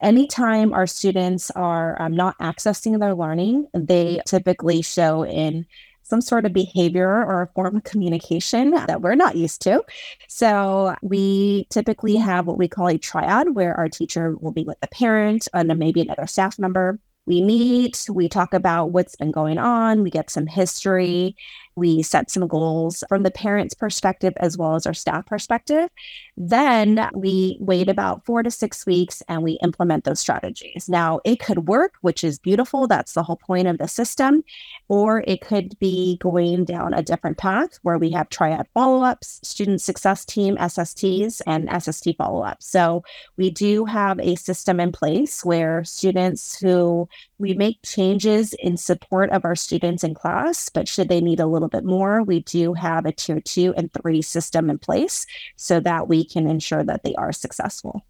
Anytime 0.01 0.73
our 0.73 0.87
students 0.87 1.51
are 1.51 2.01
um, 2.01 2.15
not 2.15 2.37
accessing 2.39 2.99
their 2.99 3.13
learning, 3.13 3.67
they 3.73 4.19
typically 4.25 4.81
show 4.81 5.23
in 5.23 5.65
some 6.11 6.19
sort 6.21 6.45
of 6.45 6.51
behavior 6.51 7.07
or 7.07 7.41
a 7.41 7.47
form 7.55 7.77
of 7.77 7.85
communication 7.85 8.71
that 8.71 9.01
we're 9.01 9.15
not 9.15 9.37
used 9.37 9.61
to. 9.61 9.81
So 10.27 10.93
we 11.01 11.67
typically 11.69 12.17
have 12.17 12.47
what 12.47 12.57
we 12.57 12.67
call 12.67 12.89
a 12.89 12.97
triad 12.97 13.55
where 13.55 13.73
our 13.75 13.87
teacher 13.87 14.35
will 14.35 14.51
be 14.51 14.65
with 14.65 14.77
the 14.81 14.87
parent 14.87 15.47
and 15.53 15.73
maybe 15.79 16.01
another 16.01 16.27
staff 16.27 16.59
member 16.59 16.99
we 17.27 17.41
meet, 17.41 18.07
we 18.09 18.27
talk 18.27 18.53
about 18.53 18.91
what's 18.91 19.15
been 19.15 19.31
going 19.31 19.57
on, 19.57 20.01
we 20.01 20.09
get 20.09 20.29
some 20.29 20.47
history, 20.47 21.35
we 21.75 22.01
set 22.03 22.29
some 22.29 22.47
goals 22.47 23.03
from 23.07 23.23
the 23.23 23.31
parents' 23.31 23.73
perspective 23.73 24.33
as 24.37 24.57
well 24.57 24.75
as 24.75 24.85
our 24.85 24.93
staff 24.93 25.25
perspective. 25.25 25.89
Then 26.37 27.09
we 27.13 27.57
wait 27.59 27.89
about 27.89 28.25
four 28.25 28.43
to 28.43 28.51
six 28.51 28.85
weeks 28.85 29.21
and 29.27 29.43
we 29.43 29.59
implement 29.63 30.03
those 30.03 30.19
strategies. 30.19 30.89
Now, 30.89 31.19
it 31.23 31.39
could 31.39 31.67
work, 31.67 31.93
which 32.01 32.23
is 32.23 32.39
beautiful. 32.39 32.87
That's 32.87 33.13
the 33.13 33.23
whole 33.23 33.37
point 33.37 33.67
of 33.67 33.77
the 33.77 33.87
system. 33.87 34.43
Or 34.87 35.23
it 35.27 35.41
could 35.41 35.77
be 35.79 36.17
going 36.17 36.65
down 36.65 36.93
a 36.93 37.03
different 37.03 37.37
path 37.37 37.79
where 37.83 37.97
we 37.97 38.11
have 38.11 38.29
triad 38.29 38.67
follow 38.73 39.03
ups, 39.03 39.39
student 39.43 39.81
success 39.81 40.25
team, 40.25 40.57
SSTs, 40.57 41.41
and 41.45 41.69
SST 41.81 42.17
follow 42.17 42.43
ups. 42.43 42.67
So 42.67 43.03
we 43.37 43.49
do 43.49 43.85
have 43.85 44.19
a 44.19 44.35
system 44.35 44.79
in 44.79 44.91
place 44.91 45.45
where 45.45 45.83
students 45.83 46.59
who 46.59 47.07
we 47.37 47.53
make 47.53 47.79
changes 47.83 48.53
in 48.53 48.77
support 48.77 49.29
of 49.31 49.45
our 49.45 49.55
students 49.55 50.03
in 50.03 50.13
class, 50.13 50.69
but 50.69 50.87
should 50.87 51.09
they 51.09 51.21
need 51.21 51.39
a 51.39 51.47
little 51.61 51.79
bit 51.79 51.85
more, 51.85 52.23
we 52.23 52.41
do 52.41 52.73
have 52.73 53.05
a 53.05 53.11
tier 53.11 53.39
two 53.39 53.73
and 53.77 53.91
three 53.93 54.21
system 54.21 54.69
in 54.69 54.77
place 54.77 55.25
so 55.55 55.79
that 55.79 56.07
we 56.07 56.25
can 56.25 56.47
ensure 56.47 56.83
that 56.83 57.03
they 57.03 57.15
are 57.15 57.31
successful. 57.31 58.05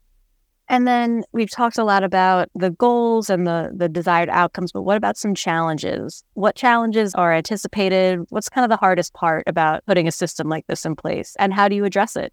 And 0.72 0.88
then 0.88 1.24
we've 1.34 1.52
talked 1.52 1.78
a 1.78 1.84
lot 1.84 2.02
about 2.02 2.48
the 2.56 2.70
goals 2.72 3.30
and 3.30 3.46
the 3.46 3.72
the 3.76 3.90
desired 3.90 4.30
outcomes, 4.30 4.72
but 4.72 4.84
what 4.84 4.96
about 4.96 5.18
some 5.18 5.36
challenges? 5.36 6.24
What 6.34 6.56
challenges 6.56 7.14
are 7.14 7.34
anticipated? 7.34 8.22
What's 8.30 8.48
kind 8.48 8.64
of 8.64 8.70
the 8.70 8.78
hardest 8.78 9.14
part 9.14 9.44
about 9.48 9.86
putting 9.86 10.08
a 10.08 10.14
system 10.14 10.48
like 10.48 10.66
this 10.68 10.86
in 10.86 10.96
place 10.96 11.36
and 11.40 11.54
how 11.54 11.68
do 11.68 11.76
you 11.76 11.84
address 11.84 12.16
it? 12.16 12.32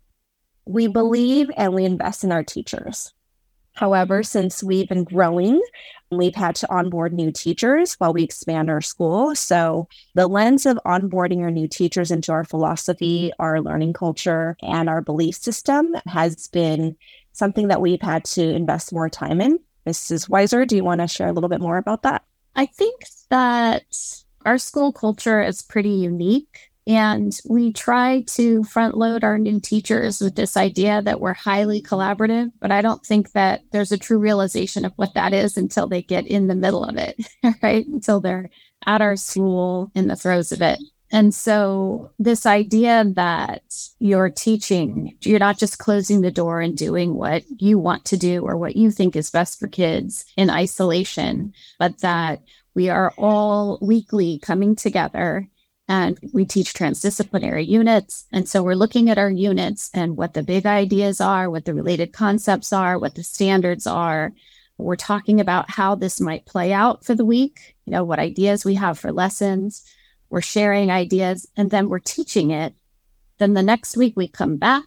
We 0.66 0.87
believe 0.87 1.50
and 1.56 1.75
we 1.75 1.84
invest 1.84 2.22
in 2.22 2.30
our 2.30 2.44
teachers. 2.44 3.12
However, 3.78 4.23
mm-hmm. 4.23 4.25
since 4.25 4.61
we've 4.61 4.88
been 4.88 5.04
growing, 5.04 5.62
we've 6.11 6.35
had 6.35 6.56
to 6.56 6.73
onboard 6.73 7.12
new 7.12 7.30
teachers 7.30 7.94
while 7.94 8.12
we 8.12 8.25
expand 8.25 8.68
our 8.70 8.80
school. 8.80 9.37
So, 9.37 9.87
the 10.14 10.26
lens 10.26 10.66
of 10.66 10.80
onboarding 10.85 11.42
our 11.42 11.50
new 11.52 11.68
teachers 11.68 12.11
into 12.11 12.32
our 12.32 12.42
philosophy, 12.42 13.30
our 13.38 13.61
learning 13.61 13.92
culture, 13.92 14.56
and 14.62 14.88
our 14.88 15.00
belief 15.00 15.37
system 15.37 15.94
has 16.08 16.49
been 16.49 16.97
something 17.32 17.68
that 17.68 17.80
we've 17.80 18.02
had 18.02 18.25
to 18.25 18.42
invest 18.42 18.92
more 18.92 19.08
time 19.08 19.40
in. 19.40 19.61
Mrs. 19.87 20.28
Weiser, 20.28 20.66
do 20.66 20.75
you 20.75 20.82
want 20.82 21.00
to 21.00 21.06
share 21.06 21.28
a 21.28 21.32
little 21.32 21.49
bit 21.49 21.61
more 21.61 21.76
about 21.76 22.02
that? 22.02 22.25
I 22.56 22.66
think 22.66 23.04
that 23.30 23.85
our 24.44 24.58
school 24.58 24.92
culture 24.92 25.40
is 25.40 25.62
pretty 25.62 25.90
unique 25.90 26.73
and 26.88 27.38
we 27.47 27.71
try 27.71 28.23
to 28.28 28.64
front 28.64 28.97
load 28.97 29.23
our 29.23 29.37
new 29.38 29.61
teachers 29.61 30.23
with 30.23 30.37
this 30.37 30.57
idea 30.57 31.02
that 31.02 31.21
we're 31.21 31.35
highly 31.35 31.83
collaborative, 31.83 32.50
but 32.61 32.73
I 32.73 32.80
don't 32.80 33.04
think 33.04 33.33
that 33.33 33.61
there's 33.73 33.92
a 33.92 33.99
true 33.99 34.18
realization 34.18 34.87
of 34.87 34.95
what 34.97 35.12
that 35.12 35.35
is 35.35 35.59
until 35.59 35.87
they 35.87 36.00
get 36.00 36.26
in 36.26 36.47
the 36.47 36.54
middle 36.54 36.83
of 36.83 36.97
it, 36.97 37.21
right? 37.62 37.87
Until 37.87 38.21
they're 38.21 38.49
at 38.87 39.02
our 39.02 39.16
school 39.16 39.92
in 39.95 40.09
the 40.09 40.16
throes 40.16 40.50
of 40.50 40.62
it. 40.62 40.78
And 41.12 41.35
so, 41.35 42.11
this 42.18 42.47
idea 42.47 43.04
that 43.16 43.62
you're 43.99 44.30
teaching, 44.30 45.16
you're 45.23 45.38
not 45.38 45.59
just 45.59 45.78
closing 45.78 46.21
the 46.23 46.30
door 46.30 46.61
and 46.61 46.76
doing 46.76 47.14
what 47.14 47.45
you 47.59 47.78
want 47.78 48.04
to 48.07 48.16
do 48.16 48.42
or 48.42 48.57
what 48.57 48.76
you 48.76 48.90
think 48.90 49.14
is 49.14 49.30
best 49.30 49.59
for 49.59 49.68
kids 49.68 50.25
in 50.37 50.50
isolation, 50.50 51.52
but 51.78 51.99
that 52.00 52.42
we 52.75 52.88
are 52.88 53.12
all 53.16 53.78
weekly 53.80 54.38
coming 54.38 54.76
together 54.76 55.49
and 55.88 56.18
we 56.33 56.45
teach 56.45 56.75
transdisciplinary 56.75 57.66
units. 57.66 58.26
And 58.30 58.47
so 58.47 58.62
we're 58.62 58.75
looking 58.75 59.09
at 59.09 59.18
our 59.18 59.30
units 59.30 59.90
and 59.95 60.16
what 60.16 60.35
the 60.35 60.42
big 60.42 60.66
ideas 60.66 61.21
are, 61.21 61.49
what 61.49 61.64
the 61.64 61.73
related 61.73 62.12
concepts 62.12 62.73
are, 62.73 62.99
what 62.99 63.14
the 63.14 63.23
standards 63.23 63.87
are. 63.87 64.33
We're 64.76 64.97
talking 64.97 65.40
about 65.40 65.71
how 65.71 65.95
this 65.95 66.21
might 66.21 66.47
play 66.47 66.73
out 66.73 67.04
for 67.04 67.14
the 67.14 67.25
week, 67.25 67.75
you 67.87 67.92
know, 67.92 68.04
what 68.04 68.18
ideas 68.18 68.64
we 68.64 68.75
have 68.75 68.99
for 68.99 69.11
lessons. 69.11 69.83
We're 70.28 70.42
sharing 70.42 70.90
ideas 70.90 71.49
and 71.57 71.71
then 71.71 71.88
we're 71.88 71.99
teaching 72.00 72.50
it. 72.50 72.75
Then 73.38 73.54
the 73.54 73.62
next 73.62 73.97
week 73.97 74.14
we 74.14 74.28
come 74.28 74.57
back 74.57 74.85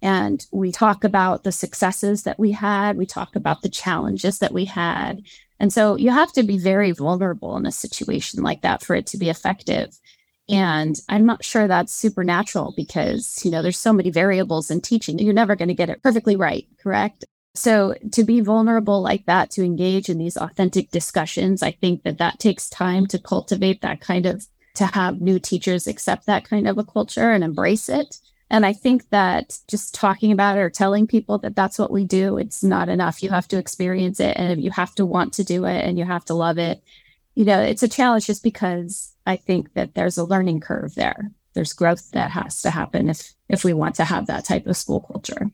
and 0.00 0.44
we 0.50 0.72
talk 0.72 1.04
about 1.04 1.44
the 1.44 1.52
successes 1.52 2.22
that 2.22 2.38
we 2.38 2.52
had. 2.52 2.96
We 2.96 3.06
talk 3.06 3.36
about 3.36 3.62
the 3.62 3.68
challenges 3.68 4.38
that 4.38 4.52
we 4.52 4.64
had. 4.64 5.22
And 5.64 5.72
so 5.72 5.96
you 5.96 6.10
have 6.10 6.30
to 6.32 6.42
be 6.42 6.58
very 6.58 6.90
vulnerable 6.90 7.56
in 7.56 7.64
a 7.64 7.72
situation 7.72 8.42
like 8.42 8.60
that 8.60 8.82
for 8.82 8.94
it 8.94 9.06
to 9.06 9.16
be 9.16 9.30
effective. 9.30 9.98
And 10.46 10.94
I'm 11.08 11.24
not 11.24 11.42
sure 11.42 11.66
that's 11.66 11.90
supernatural 11.90 12.74
because, 12.76 13.40
you 13.42 13.50
know, 13.50 13.62
there's 13.62 13.78
so 13.78 13.94
many 13.94 14.10
variables 14.10 14.70
in 14.70 14.82
teaching. 14.82 15.18
You're 15.18 15.32
never 15.32 15.56
going 15.56 15.70
to 15.70 15.74
get 15.74 15.88
it 15.88 16.02
perfectly 16.02 16.36
right, 16.36 16.66
correct? 16.82 17.24
So 17.54 17.94
to 18.12 18.24
be 18.24 18.42
vulnerable 18.42 19.00
like 19.00 19.24
that, 19.24 19.50
to 19.52 19.64
engage 19.64 20.10
in 20.10 20.18
these 20.18 20.36
authentic 20.36 20.90
discussions, 20.90 21.62
I 21.62 21.70
think 21.70 22.02
that 22.02 22.18
that 22.18 22.38
takes 22.38 22.68
time 22.68 23.06
to 23.06 23.18
cultivate 23.18 23.80
that 23.80 24.02
kind 24.02 24.26
of, 24.26 24.46
to 24.74 24.84
have 24.84 25.22
new 25.22 25.38
teachers 25.38 25.86
accept 25.86 26.26
that 26.26 26.46
kind 26.46 26.68
of 26.68 26.76
a 26.76 26.84
culture 26.84 27.30
and 27.30 27.42
embrace 27.42 27.88
it. 27.88 28.18
And 28.54 28.64
I 28.64 28.72
think 28.72 29.10
that 29.10 29.58
just 29.66 29.96
talking 29.96 30.30
about 30.30 30.56
it 30.56 30.60
or 30.60 30.70
telling 30.70 31.08
people 31.08 31.38
that 31.38 31.56
that's 31.56 31.76
what 31.76 31.90
we 31.90 32.04
do, 32.04 32.38
it's 32.38 32.62
not 32.62 32.88
enough. 32.88 33.20
You 33.20 33.30
have 33.30 33.48
to 33.48 33.58
experience 33.58 34.20
it 34.20 34.36
and 34.36 34.62
you 34.62 34.70
have 34.70 34.94
to 34.94 35.04
want 35.04 35.32
to 35.32 35.42
do 35.42 35.64
it 35.64 35.84
and 35.84 35.98
you 35.98 36.04
have 36.04 36.24
to 36.26 36.34
love 36.34 36.56
it. 36.56 36.80
You 37.34 37.46
know, 37.46 37.60
it's 37.60 37.82
a 37.82 37.88
challenge 37.88 38.26
just 38.26 38.44
because 38.44 39.12
I 39.26 39.34
think 39.34 39.74
that 39.74 39.96
there's 39.96 40.18
a 40.18 40.24
learning 40.24 40.60
curve 40.60 40.94
there. 40.94 41.32
There's 41.54 41.72
growth 41.72 42.12
that 42.12 42.30
has 42.30 42.62
to 42.62 42.70
happen 42.70 43.10
if 43.10 43.34
if 43.48 43.64
we 43.64 43.72
want 43.72 43.96
to 43.96 44.04
have 44.04 44.28
that 44.28 44.44
type 44.44 44.68
of 44.68 44.76
school 44.76 45.00
culture. 45.00 45.50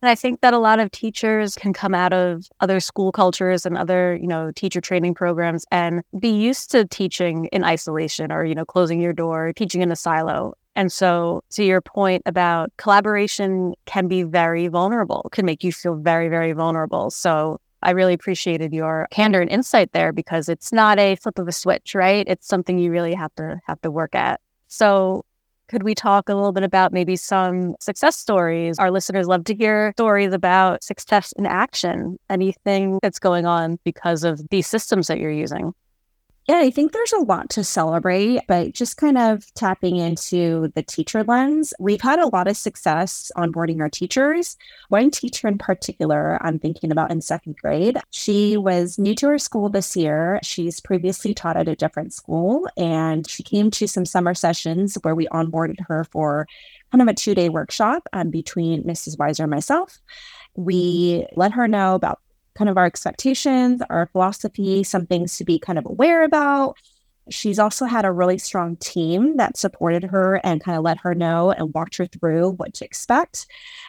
And 0.00 0.08
I 0.08 0.14
think 0.14 0.42
that 0.42 0.54
a 0.54 0.58
lot 0.58 0.78
of 0.78 0.92
teachers 0.92 1.56
can 1.56 1.72
come 1.72 1.92
out 1.92 2.12
of 2.12 2.46
other 2.60 2.78
school 2.78 3.10
cultures 3.10 3.66
and 3.66 3.76
other, 3.76 4.14
you 4.14 4.28
know, 4.28 4.52
teacher 4.52 4.80
training 4.80 5.14
programs 5.14 5.66
and 5.72 6.02
be 6.16 6.28
used 6.28 6.70
to 6.70 6.84
teaching 6.84 7.46
in 7.46 7.64
isolation 7.64 8.30
or, 8.30 8.44
you 8.44 8.54
know, 8.54 8.64
closing 8.64 9.00
your 9.00 9.12
door, 9.12 9.52
teaching 9.52 9.82
in 9.82 9.90
a 9.90 9.96
silo. 9.96 10.54
And 10.76 10.92
so, 10.92 11.42
to 11.50 11.64
your 11.64 11.80
point 11.80 12.22
about 12.26 12.70
collaboration 12.76 13.74
can 13.86 14.06
be 14.06 14.22
very 14.22 14.68
vulnerable, 14.68 15.28
can 15.32 15.46
make 15.46 15.64
you 15.64 15.72
feel 15.72 15.96
very, 15.96 16.28
very 16.28 16.52
vulnerable. 16.52 17.10
So, 17.10 17.58
I 17.82 17.90
really 17.90 18.14
appreciated 18.14 18.72
your 18.72 19.06
candor 19.10 19.40
and 19.40 19.50
insight 19.50 19.92
there 19.92 20.12
because 20.12 20.48
it's 20.48 20.72
not 20.72 20.98
a 20.98 21.16
flip 21.16 21.38
of 21.38 21.48
a 21.48 21.52
switch, 21.52 21.94
right? 21.94 22.26
It's 22.28 22.46
something 22.46 22.78
you 22.78 22.90
really 22.90 23.14
have 23.14 23.34
to 23.36 23.60
have 23.66 23.80
to 23.82 23.90
work 23.90 24.14
at. 24.14 24.40
So 24.68 25.24
could 25.68 25.82
we 25.82 25.94
talk 25.94 26.28
a 26.28 26.34
little 26.34 26.52
bit 26.52 26.62
about 26.62 26.92
maybe 26.92 27.16
some 27.16 27.74
success 27.80 28.16
stories? 28.16 28.78
Our 28.78 28.90
listeners 28.90 29.26
love 29.26 29.44
to 29.44 29.54
hear 29.54 29.92
stories 29.96 30.32
about 30.32 30.84
success 30.84 31.32
in 31.36 31.46
action, 31.46 32.18
anything 32.30 32.98
that's 33.02 33.18
going 33.18 33.46
on 33.46 33.78
because 33.84 34.24
of 34.24 34.40
these 34.50 34.66
systems 34.66 35.08
that 35.08 35.18
you're 35.18 35.30
using. 35.30 35.72
Yeah, 36.48 36.58
I 36.58 36.70
think 36.70 36.92
there's 36.92 37.12
a 37.12 37.18
lot 37.24 37.50
to 37.50 37.64
celebrate, 37.64 38.40
but 38.46 38.72
just 38.72 38.96
kind 38.96 39.18
of 39.18 39.52
tapping 39.54 39.96
into 39.96 40.70
the 40.76 40.82
teacher 40.84 41.24
lens, 41.24 41.74
we've 41.80 42.00
had 42.00 42.20
a 42.20 42.28
lot 42.28 42.46
of 42.46 42.56
success 42.56 43.32
onboarding 43.36 43.80
our 43.80 43.88
teachers. 43.88 44.56
One 44.88 45.10
teacher 45.10 45.48
in 45.48 45.58
particular, 45.58 46.38
I'm 46.40 46.60
thinking 46.60 46.92
about 46.92 47.10
in 47.10 47.20
second 47.20 47.56
grade, 47.56 47.98
she 48.12 48.56
was 48.56 48.96
new 48.96 49.16
to 49.16 49.26
her 49.26 49.38
school 49.40 49.68
this 49.68 49.96
year. 49.96 50.38
She's 50.44 50.78
previously 50.78 51.34
taught 51.34 51.56
at 51.56 51.66
a 51.66 51.74
different 51.74 52.12
school, 52.12 52.68
and 52.76 53.28
she 53.28 53.42
came 53.42 53.68
to 53.72 53.88
some 53.88 54.06
summer 54.06 54.32
sessions 54.32 54.96
where 55.02 55.16
we 55.16 55.26
onboarded 55.28 55.80
her 55.88 56.04
for 56.04 56.46
kind 56.92 57.02
of 57.02 57.08
a 57.08 57.14
two 57.14 57.34
day 57.34 57.48
workshop 57.48 58.06
um, 58.12 58.30
between 58.30 58.84
Mrs. 58.84 59.16
Weiser 59.16 59.40
and 59.40 59.50
myself. 59.50 59.98
We 60.54 61.26
let 61.34 61.52
her 61.52 61.66
know 61.66 61.96
about 61.96 62.20
kind 62.56 62.68
of 62.70 62.76
our 62.76 62.86
expectations, 62.86 63.82
our 63.90 64.06
philosophy, 64.06 64.82
some 64.82 65.06
things 65.06 65.36
to 65.38 65.44
be 65.44 65.58
kind 65.58 65.78
of 65.78 65.86
aware 65.86 66.24
about. 66.24 66.76
She's 67.28 67.58
also 67.58 67.86
had 67.86 68.04
a 68.04 68.12
really 68.12 68.38
strong 68.38 68.76
team 68.76 69.36
that 69.36 69.56
supported 69.56 70.04
her 70.04 70.40
and 70.44 70.62
kind 70.62 70.78
of 70.78 70.84
let 70.84 70.98
her 71.00 71.14
know 71.14 71.50
and 71.50 71.74
walked 71.74 71.96
her 71.96 72.06
through 72.06 72.50
what 72.52 72.74
to 72.74 72.84
expect. 72.84 73.46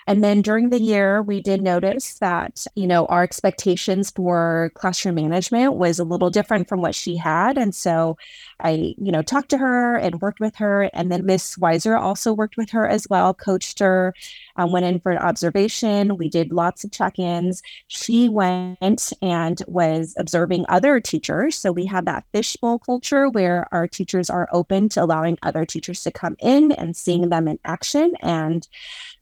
And 0.08 0.24
then 0.24 0.42
during 0.42 0.70
the 0.70 0.82
year, 0.82 1.22
we 1.22 1.42
did 1.42 1.62
notice 1.62 2.16
that, 2.20 2.66
you 2.76 2.88
know, 2.88 3.06
our 3.08 3.24
expectations 3.24 4.10
for 4.10 4.72
classroom 4.74 5.16
management 5.16 5.74
was 5.74 6.00
a 6.00 6.06
little 6.06 6.30
different 6.30 6.70
from 6.70 6.82
what 6.82 6.96
she 6.96 7.18
had. 7.18 7.58
And 7.58 7.76
so 7.76 8.18
I, 8.62 8.96
you 8.98 9.12
know, 9.12 9.22
talked 9.22 9.50
to 9.50 9.58
her 9.58 9.98
and 9.98 10.22
worked 10.22 10.40
with 10.40 10.56
her. 10.56 10.84
And 10.94 11.12
then 11.12 11.26
Miss 11.26 11.58
Weiser 11.58 12.00
also 12.00 12.34
worked 12.34 12.56
with 12.56 12.70
her 12.72 12.88
as 12.88 13.06
well, 13.10 13.34
coached 13.34 13.80
her, 13.80 14.14
um, 14.56 14.72
went 14.72 14.86
in 14.86 15.00
for 15.02 15.12
an 15.12 15.18
observation. 15.18 16.18
We 16.18 16.30
did 16.30 16.54
lots 16.54 16.84
of 16.84 16.92
check 16.92 17.20
ins. 17.20 17.62
She 17.88 18.30
went 18.30 19.12
and 19.22 19.62
was 19.68 20.16
observing 20.18 20.66
other 20.70 21.00
teachers. 21.02 21.58
So 21.58 21.72
we 21.72 21.86
had 21.86 22.06
that 22.06 22.26
fishbowl 22.32 22.80
culture 22.80 23.27
where 23.30 23.68
our 23.72 23.88
teachers 23.88 24.30
are 24.30 24.50
open 24.52 24.90
to 24.90 25.04
allowing 25.04 25.38
other 25.44 25.66
teachers 25.66 26.04
to 26.04 26.12
come 26.12 26.36
in 26.40 26.72
and 26.72 26.96
seeing 26.96 27.30
them 27.30 27.48
in 27.48 27.60
action. 27.66 28.14
And 28.22 28.68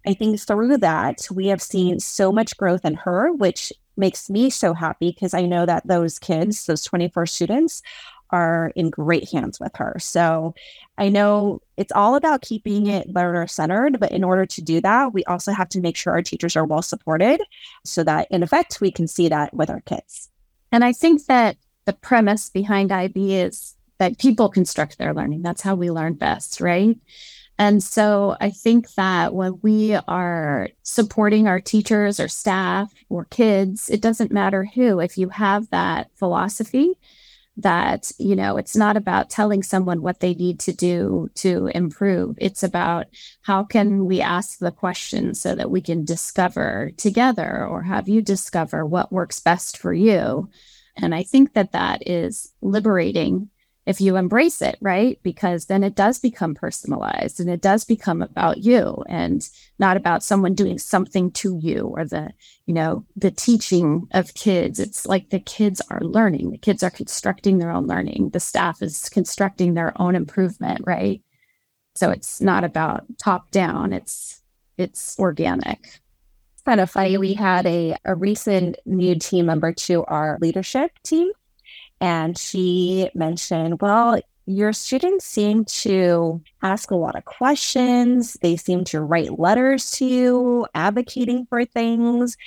I 0.05 0.13
think 0.13 0.39
through 0.39 0.77
that, 0.77 1.27
we 1.31 1.47
have 1.47 1.61
seen 1.61 1.99
so 1.99 2.31
much 2.31 2.57
growth 2.57 2.85
in 2.85 2.95
her, 2.95 3.31
which 3.31 3.73
makes 3.97 4.29
me 4.29 4.49
so 4.49 4.73
happy 4.73 5.11
because 5.11 5.33
I 5.33 5.45
know 5.45 5.65
that 5.65 5.87
those 5.87 6.19
kids, 6.19 6.65
those 6.65 6.83
24 6.83 7.25
students, 7.27 7.81
are 8.31 8.71
in 8.75 8.89
great 8.89 9.29
hands 9.31 9.59
with 9.59 9.71
her. 9.75 9.95
So 9.99 10.55
I 10.97 11.09
know 11.09 11.61
it's 11.77 11.91
all 11.91 12.15
about 12.15 12.41
keeping 12.41 12.87
it 12.87 13.09
learner 13.09 13.47
centered, 13.47 13.99
but 13.99 14.11
in 14.11 14.23
order 14.23 14.45
to 14.45 14.61
do 14.61 14.81
that, 14.81 15.13
we 15.13 15.23
also 15.25 15.51
have 15.51 15.69
to 15.69 15.79
make 15.79 15.95
sure 15.95 16.13
our 16.13 16.21
teachers 16.21 16.55
are 16.55 16.65
well 16.65 16.81
supported 16.81 17.41
so 17.83 18.03
that 18.03 18.27
in 18.31 18.43
effect 18.43 18.81
we 18.81 18.91
can 18.91 19.07
see 19.07 19.29
that 19.29 19.53
with 19.53 19.69
our 19.69 19.81
kids. 19.81 20.29
And 20.71 20.83
I 20.83 20.91
think 20.91 21.25
that 21.27 21.57
the 21.85 21.93
premise 21.93 22.49
behind 22.49 22.91
IB 22.91 23.35
is 23.35 23.75
that 23.97 24.19
people 24.19 24.49
construct 24.49 24.97
their 24.97 25.13
learning. 25.13 25.41
That's 25.41 25.61
how 25.61 25.75
we 25.75 25.91
learn 25.91 26.13
best, 26.13 26.61
right? 26.61 26.97
And 27.57 27.81
so 27.81 28.35
I 28.41 28.49
think 28.49 28.93
that 28.95 29.33
when 29.33 29.59
we 29.61 29.95
are 29.95 30.69
supporting 30.83 31.47
our 31.47 31.61
teachers 31.61 32.19
or 32.19 32.27
staff 32.27 32.91
or 33.07 33.25
kids, 33.25 33.89
it 33.89 34.01
doesn't 34.01 34.31
matter 34.31 34.65
who, 34.65 34.99
if 34.99 35.17
you 35.17 35.29
have 35.29 35.69
that 35.69 36.09
philosophy 36.15 36.95
that, 37.57 38.11
you 38.19 38.35
know, 38.35 38.57
it's 38.57 38.75
not 38.75 38.97
about 38.97 39.29
telling 39.29 39.63
someone 39.63 40.01
what 40.01 40.19
they 40.19 40.33
need 40.33 40.59
to 40.59 40.73
do 40.73 41.29
to 41.35 41.67
improve. 41.67 42.35
It's 42.41 42.63
about 42.63 43.05
how 43.43 43.63
can 43.63 44.05
we 44.05 44.19
ask 44.19 44.59
the 44.59 44.71
questions 44.71 45.39
so 45.39 45.55
that 45.55 45.71
we 45.71 45.79
can 45.79 46.03
discover 46.03 46.91
together 46.97 47.65
or 47.65 47.83
have 47.83 48.09
you 48.09 48.21
discover 48.21 48.85
what 48.85 49.13
works 49.13 49.39
best 49.39 49.77
for 49.77 49.93
you. 49.93 50.49
And 50.97 51.15
I 51.15 51.23
think 51.23 51.53
that 51.53 51.71
that 51.71 52.05
is 52.05 52.51
liberating 52.61 53.49
if 53.85 54.01
you 54.01 54.15
embrace 54.15 54.61
it, 54.61 54.77
right? 54.81 55.19
Because 55.21 55.65
then 55.65 55.83
it 55.83 55.95
does 55.95 56.17
become 56.17 56.55
personalized 56.55 57.39
and 57.39 57.49
it 57.49 57.61
does 57.61 57.83
become 57.83 58.21
about 58.21 58.59
you 58.59 59.03
and 59.07 59.47
not 59.77 59.95
about 59.95 60.23
someone 60.23 60.55
doing 60.55 60.79
something 60.79 61.29
to 61.31 61.59
you 61.61 61.93
or 61.95 62.03
the, 62.05 62.31
you 62.65 62.73
know, 62.73 63.05
the 63.15 63.29
teaching 63.29 64.07
of 64.11 64.33
kids. 64.33 64.79
It's 64.79 65.05
like 65.05 65.29
the 65.29 65.39
kids 65.39 65.81
are 65.91 66.01
learning, 66.01 66.51
the 66.51 66.57
kids 66.57 66.81
are 66.81 66.89
constructing 66.89 67.59
their 67.59 67.71
own 67.71 67.85
learning, 67.85 68.31
the 68.31 68.39
staff 68.39 68.81
is 68.81 69.07
constructing 69.09 69.75
their 69.75 69.93
own 70.01 70.15
improvement, 70.15 70.81
right? 70.85 71.21
So 71.93 72.09
it's 72.09 72.41
not 72.41 72.63
about 72.63 73.05
top 73.17 73.51
down, 73.51 73.93
it's 73.93 74.41
it's 74.77 75.17
organic. 75.19 76.01
kind 76.65 76.81
of 76.81 76.89
funny. 76.91 77.17
We 77.17 77.33
had 77.33 77.65
a, 77.65 77.95
a 78.03 78.15
recent 78.15 78.77
new 78.85 79.15
team 79.15 79.45
member 79.45 79.71
to 79.71 80.03
our 80.05 80.37
leadership 80.41 80.91
team 81.03 81.31
and 82.01 82.37
she 82.37 83.09
mentioned, 83.13 83.81
well, 83.81 84.19
your 84.45 84.73
students 84.73 85.25
seem 85.25 85.65
to 85.65 86.41
ask 86.61 86.91
a 86.91 86.95
lot 86.95 87.15
of 87.15 87.25
questions. 87.25 88.37
They 88.41 88.57
seem 88.57 88.83
to 88.85 89.01
write 89.01 89.39
letters 89.39 89.91
to 89.91 90.05
you, 90.05 90.67
advocating 90.75 91.47
for 91.47 91.65
things. 91.65 92.37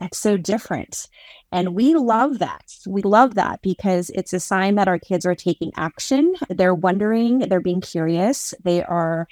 That's 0.00 0.18
so 0.18 0.36
different. 0.36 1.08
And 1.52 1.74
we 1.74 1.94
love 1.94 2.40
that. 2.40 2.74
We 2.86 3.02
love 3.02 3.36
that 3.36 3.62
because 3.62 4.10
it's 4.10 4.32
a 4.32 4.40
sign 4.40 4.74
that 4.74 4.88
our 4.88 4.98
kids 4.98 5.24
are 5.24 5.36
taking 5.36 5.70
action. 5.76 6.34
They're 6.48 6.74
wondering, 6.74 7.38
they're 7.40 7.60
being 7.60 7.80
curious, 7.80 8.54
they 8.64 8.82
are 8.82 9.28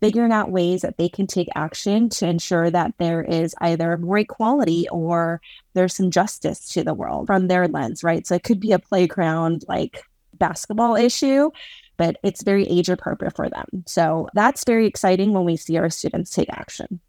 figuring 0.00 0.32
out 0.32 0.50
ways 0.50 0.82
that 0.82 0.96
they 0.96 1.08
can 1.08 1.26
take 1.26 1.48
action 1.54 2.08
to 2.08 2.26
ensure 2.26 2.70
that 2.70 2.94
there 2.98 3.22
is 3.22 3.54
either 3.60 3.96
more 3.98 4.18
equality 4.18 4.88
or 4.90 5.40
there's 5.74 5.94
some 5.94 6.10
justice 6.10 6.68
to 6.68 6.84
the 6.84 6.94
world 6.94 7.26
from 7.26 7.48
their 7.48 7.68
lens, 7.68 8.04
right? 8.04 8.26
So 8.26 8.34
it 8.34 8.44
could 8.44 8.60
be 8.60 8.72
a 8.72 8.78
playground 8.78 9.64
like 9.68 10.02
basketball 10.34 10.94
issue, 10.94 11.50
but 11.96 12.16
it's 12.22 12.42
very 12.42 12.64
age 12.68 12.88
appropriate 12.88 13.34
for 13.34 13.48
them. 13.48 13.66
So 13.86 14.28
that's 14.34 14.64
very 14.64 14.86
exciting 14.86 15.32
when 15.32 15.44
we 15.44 15.56
see 15.56 15.76
our 15.78 15.90
students 15.90 16.30
take 16.30 16.48
action. 16.50 17.00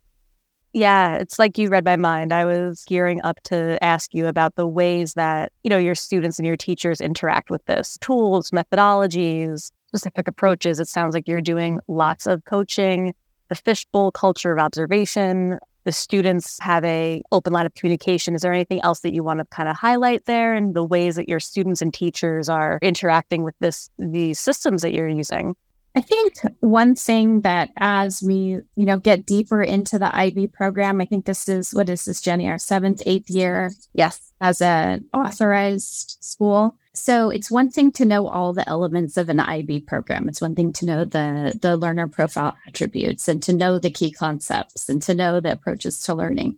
Yeah, 0.71 1.15
it's 1.15 1.39
like 1.39 1.57
you 1.57 1.69
read 1.69 1.85
my 1.85 1.95
mind. 1.95 2.31
I 2.31 2.45
was 2.45 2.83
gearing 2.87 3.21
up 3.23 3.41
to 3.45 3.83
ask 3.83 4.13
you 4.13 4.27
about 4.27 4.55
the 4.55 4.67
ways 4.67 5.15
that, 5.15 5.51
you 5.63 5.69
know, 5.69 5.79
your 5.79 5.95
students 5.95 6.37
and 6.37 6.45
your 6.45 6.57
teachers 6.57 7.01
interact 7.01 7.49
with 7.49 7.65
this 7.65 7.97
tools, 8.01 8.51
methodologies, 8.51 9.71
specific 9.89 10.27
approaches. 10.27 10.79
It 10.79 10.87
sounds 10.87 11.15
like 11.15 11.27
you're 11.27 11.41
doing 11.41 11.79
lots 11.87 12.27
of 12.27 12.45
coaching, 12.45 13.15
the 13.49 13.55
fishbowl 13.55 14.11
culture 14.11 14.51
of 14.51 14.59
observation. 14.59 15.57
The 15.85 15.91
students 15.91 16.59
have 16.61 16.85
a 16.85 17.23
open 17.31 17.53
line 17.53 17.65
of 17.65 17.73
communication. 17.73 18.35
Is 18.35 18.43
there 18.43 18.53
anything 18.53 18.81
else 18.83 18.99
that 18.99 19.13
you 19.13 19.23
want 19.23 19.39
to 19.39 19.45
kind 19.45 19.67
of 19.67 19.75
highlight 19.75 20.25
there 20.25 20.53
and 20.53 20.75
the 20.75 20.83
ways 20.83 21.15
that 21.15 21.27
your 21.27 21.39
students 21.39 21.81
and 21.81 21.91
teachers 21.91 22.49
are 22.49 22.77
interacting 22.83 23.43
with 23.43 23.55
this 23.59 23.89
these 23.97 24.39
systems 24.39 24.83
that 24.83 24.93
you're 24.93 25.09
using? 25.09 25.55
I 25.95 26.01
think 26.01 26.35
one 26.59 26.93
thing 26.93 27.41
that 27.41 27.71
as 27.77 28.21
we, 28.21 28.59
you 28.75 28.85
know, 28.85 28.99
get 28.99 29.25
deeper 29.25 29.63
into 29.63 29.97
the 29.97 30.15
IB 30.15 30.47
program, 30.47 31.01
I 31.01 31.05
think 31.05 31.25
this 31.25 31.49
is 31.49 31.73
what 31.73 31.89
is 31.89 32.05
this, 32.05 32.21
Jenny, 32.21 32.47
our 32.47 32.59
seventh, 32.59 33.01
eighth 33.07 33.31
year, 33.31 33.71
yes, 33.93 34.31
as 34.39 34.61
an 34.61 35.05
authorized 35.13 36.17
school. 36.21 36.75
So 36.93 37.29
it's 37.29 37.51
one 37.51 37.69
thing 37.69 37.91
to 37.93 38.05
know 38.05 38.27
all 38.27 38.51
the 38.51 38.67
elements 38.67 39.15
of 39.15 39.29
an 39.29 39.39
IB 39.39 39.81
program. 39.81 40.27
It's 40.27 40.41
one 40.41 40.55
thing 40.55 40.73
to 40.73 40.85
know 40.85 41.05
the 41.05 41.57
the 41.61 41.77
learner 41.77 42.07
profile 42.07 42.57
attributes 42.67 43.27
and 43.27 43.41
to 43.43 43.53
know 43.53 43.77
the 43.77 43.91
key 43.91 44.11
concepts 44.11 44.89
and 44.89 45.01
to 45.03 45.13
know 45.13 45.39
the 45.39 45.51
approaches 45.51 46.01
to 46.03 46.15
learning. 46.15 46.57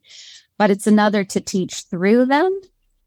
But 0.58 0.72
it's 0.72 0.88
another 0.88 1.24
to 1.26 1.42
teach 1.42 1.82
through 1.82 2.28
them. 2.28 2.62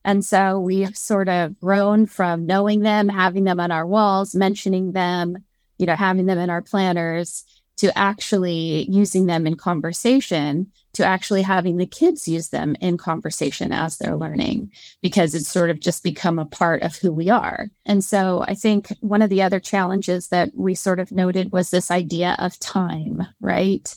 And 0.04 0.24
so 0.24 0.60
we've 0.60 0.96
sort 0.96 1.30
of 1.30 1.58
grown 1.60 2.04
from 2.04 2.44
knowing 2.44 2.80
them, 2.80 3.08
having 3.08 3.44
them 3.44 3.58
on 3.58 3.70
our 3.70 3.86
walls, 3.86 4.34
mentioning 4.34 4.92
them, 4.92 5.38
you 5.78 5.86
know, 5.86 5.96
having 5.96 6.26
them 6.26 6.38
in 6.38 6.50
our 6.50 6.60
planners 6.60 7.44
to 7.78 7.96
actually 7.96 8.86
using 8.90 9.26
them 9.26 9.46
in 9.46 9.56
conversation 9.56 10.70
to 10.94 11.04
actually 11.04 11.42
having 11.42 11.76
the 11.76 11.86
kids 11.86 12.26
use 12.26 12.48
them 12.48 12.76
in 12.80 12.96
conversation 12.96 13.72
as 13.72 13.98
they're 13.98 14.16
learning 14.16 14.72
because 15.02 15.34
it's 15.34 15.48
sort 15.48 15.70
of 15.70 15.80
just 15.80 16.02
become 16.02 16.38
a 16.38 16.46
part 16.46 16.82
of 16.82 16.96
who 16.96 17.12
we 17.12 17.28
are. 17.28 17.68
And 17.84 18.02
so 18.02 18.44
I 18.46 18.54
think 18.54 18.88
one 19.00 19.22
of 19.22 19.30
the 19.30 19.42
other 19.42 19.60
challenges 19.60 20.28
that 20.28 20.50
we 20.54 20.74
sort 20.74 21.00
of 21.00 21.12
noted 21.12 21.52
was 21.52 21.70
this 21.70 21.90
idea 21.90 22.36
of 22.38 22.58
time, 22.58 23.26
right? 23.40 23.94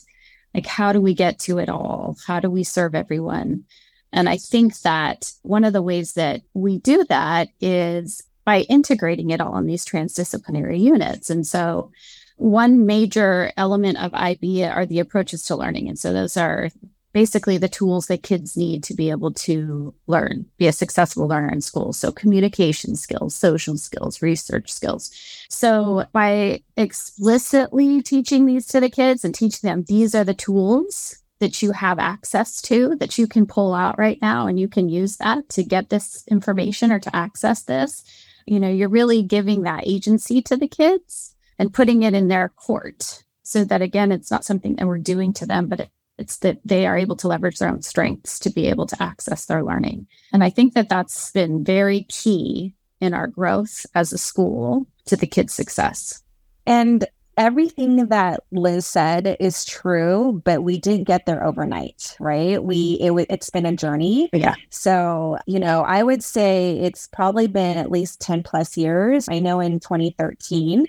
Like, 0.54 0.66
how 0.66 0.92
do 0.92 1.00
we 1.00 1.14
get 1.14 1.38
to 1.40 1.58
it 1.58 1.68
all? 1.68 2.16
How 2.26 2.40
do 2.40 2.50
we 2.50 2.64
serve 2.64 2.94
everyone? 2.94 3.64
And 4.12 4.28
I 4.28 4.38
think 4.38 4.80
that 4.80 5.32
one 5.42 5.64
of 5.64 5.72
the 5.72 5.82
ways 5.82 6.14
that 6.14 6.42
we 6.54 6.78
do 6.78 7.04
that 7.04 7.48
is 7.60 8.22
by 8.44 8.60
integrating 8.62 9.28
it 9.30 9.42
all 9.42 9.58
in 9.58 9.66
these 9.66 9.84
transdisciplinary 9.84 10.80
units. 10.80 11.28
And 11.28 11.46
so 11.46 11.92
one 12.38 12.86
major 12.86 13.52
element 13.56 13.98
of 13.98 14.14
IB 14.14 14.64
are 14.64 14.86
the 14.86 15.00
approaches 15.00 15.44
to 15.44 15.56
learning. 15.56 15.88
And 15.88 15.98
so 15.98 16.12
those 16.12 16.36
are 16.36 16.70
basically 17.12 17.58
the 17.58 17.68
tools 17.68 18.06
that 18.06 18.22
kids 18.22 18.56
need 18.56 18.84
to 18.84 18.94
be 18.94 19.10
able 19.10 19.32
to 19.32 19.94
learn, 20.06 20.46
be 20.56 20.66
a 20.66 20.72
successful 20.72 21.26
learner 21.26 21.50
in 21.50 21.60
school. 21.60 21.92
So 21.92 22.12
communication 22.12 22.96
skills, 22.96 23.34
social 23.34 23.76
skills, 23.76 24.22
research 24.22 24.72
skills. 24.72 25.10
So 25.48 26.04
by 26.12 26.62
explicitly 26.76 28.02
teaching 28.02 28.46
these 28.46 28.66
to 28.68 28.80
the 28.80 28.90
kids 28.90 29.24
and 29.24 29.34
teaching 29.34 29.68
them 29.68 29.84
these 29.88 30.14
are 30.14 30.24
the 30.24 30.34
tools 30.34 31.18
that 31.40 31.62
you 31.62 31.72
have 31.72 31.98
access 31.98 32.60
to 32.62 32.96
that 32.96 33.16
you 33.16 33.26
can 33.26 33.46
pull 33.46 33.74
out 33.74 33.98
right 33.98 34.18
now 34.20 34.46
and 34.46 34.58
you 34.58 34.68
can 34.68 34.88
use 34.88 35.16
that 35.16 35.48
to 35.50 35.62
get 35.62 35.88
this 35.88 36.24
information 36.28 36.92
or 36.92 36.98
to 36.98 37.14
access 37.14 37.62
this 37.62 38.04
you 38.48 38.58
know, 38.58 38.70
you're 38.70 38.88
really 38.88 39.22
giving 39.22 39.62
that 39.62 39.86
agency 39.86 40.40
to 40.40 40.56
the 40.56 40.68
kids 40.68 41.34
and 41.58 41.72
putting 41.72 42.02
it 42.02 42.14
in 42.14 42.28
their 42.28 42.48
court 42.50 43.24
so 43.42 43.64
that 43.64 43.82
again, 43.82 44.12
it's 44.12 44.30
not 44.30 44.44
something 44.44 44.76
that 44.76 44.86
we're 44.86 44.98
doing 44.98 45.32
to 45.34 45.46
them, 45.46 45.68
but 45.68 45.80
it, 45.80 45.90
it's 46.18 46.38
that 46.38 46.58
they 46.64 46.86
are 46.86 46.98
able 46.98 47.16
to 47.16 47.28
leverage 47.28 47.58
their 47.58 47.70
own 47.70 47.82
strengths 47.82 48.38
to 48.40 48.50
be 48.50 48.66
able 48.66 48.86
to 48.86 49.02
access 49.02 49.46
their 49.46 49.62
learning. 49.62 50.06
And 50.32 50.44
I 50.44 50.50
think 50.50 50.74
that 50.74 50.88
that's 50.88 51.30
been 51.30 51.64
very 51.64 52.02
key 52.04 52.74
in 53.00 53.14
our 53.14 53.26
growth 53.26 53.86
as 53.94 54.12
a 54.12 54.18
school 54.18 54.86
to 55.06 55.16
the 55.16 55.26
kids' 55.26 55.54
success. 55.54 56.22
And 56.66 57.06
everything 57.38 58.08
that 58.08 58.40
Liz 58.50 58.84
said 58.84 59.36
is 59.38 59.64
true, 59.64 60.42
but 60.44 60.64
we 60.64 60.78
didn't 60.78 61.06
get 61.06 61.24
there 61.24 61.44
overnight, 61.44 62.16
right? 62.18 62.62
We 62.62 62.98
mm-hmm. 62.98 63.18
it 63.20 63.26
it's 63.30 63.48
been 63.48 63.64
a 63.64 63.76
journey. 63.76 64.28
Yeah. 64.32 64.56
So, 64.70 65.38
you 65.46 65.60
know, 65.60 65.82
I 65.82 66.02
would 66.02 66.22
say 66.22 66.78
it's 66.80 67.06
probably 67.06 67.46
been 67.46 67.78
at 67.78 67.90
least 67.90 68.20
10 68.20 68.42
plus 68.42 68.76
years. 68.76 69.28
I 69.30 69.38
know 69.38 69.60
in 69.60 69.80
2013, 69.80 70.86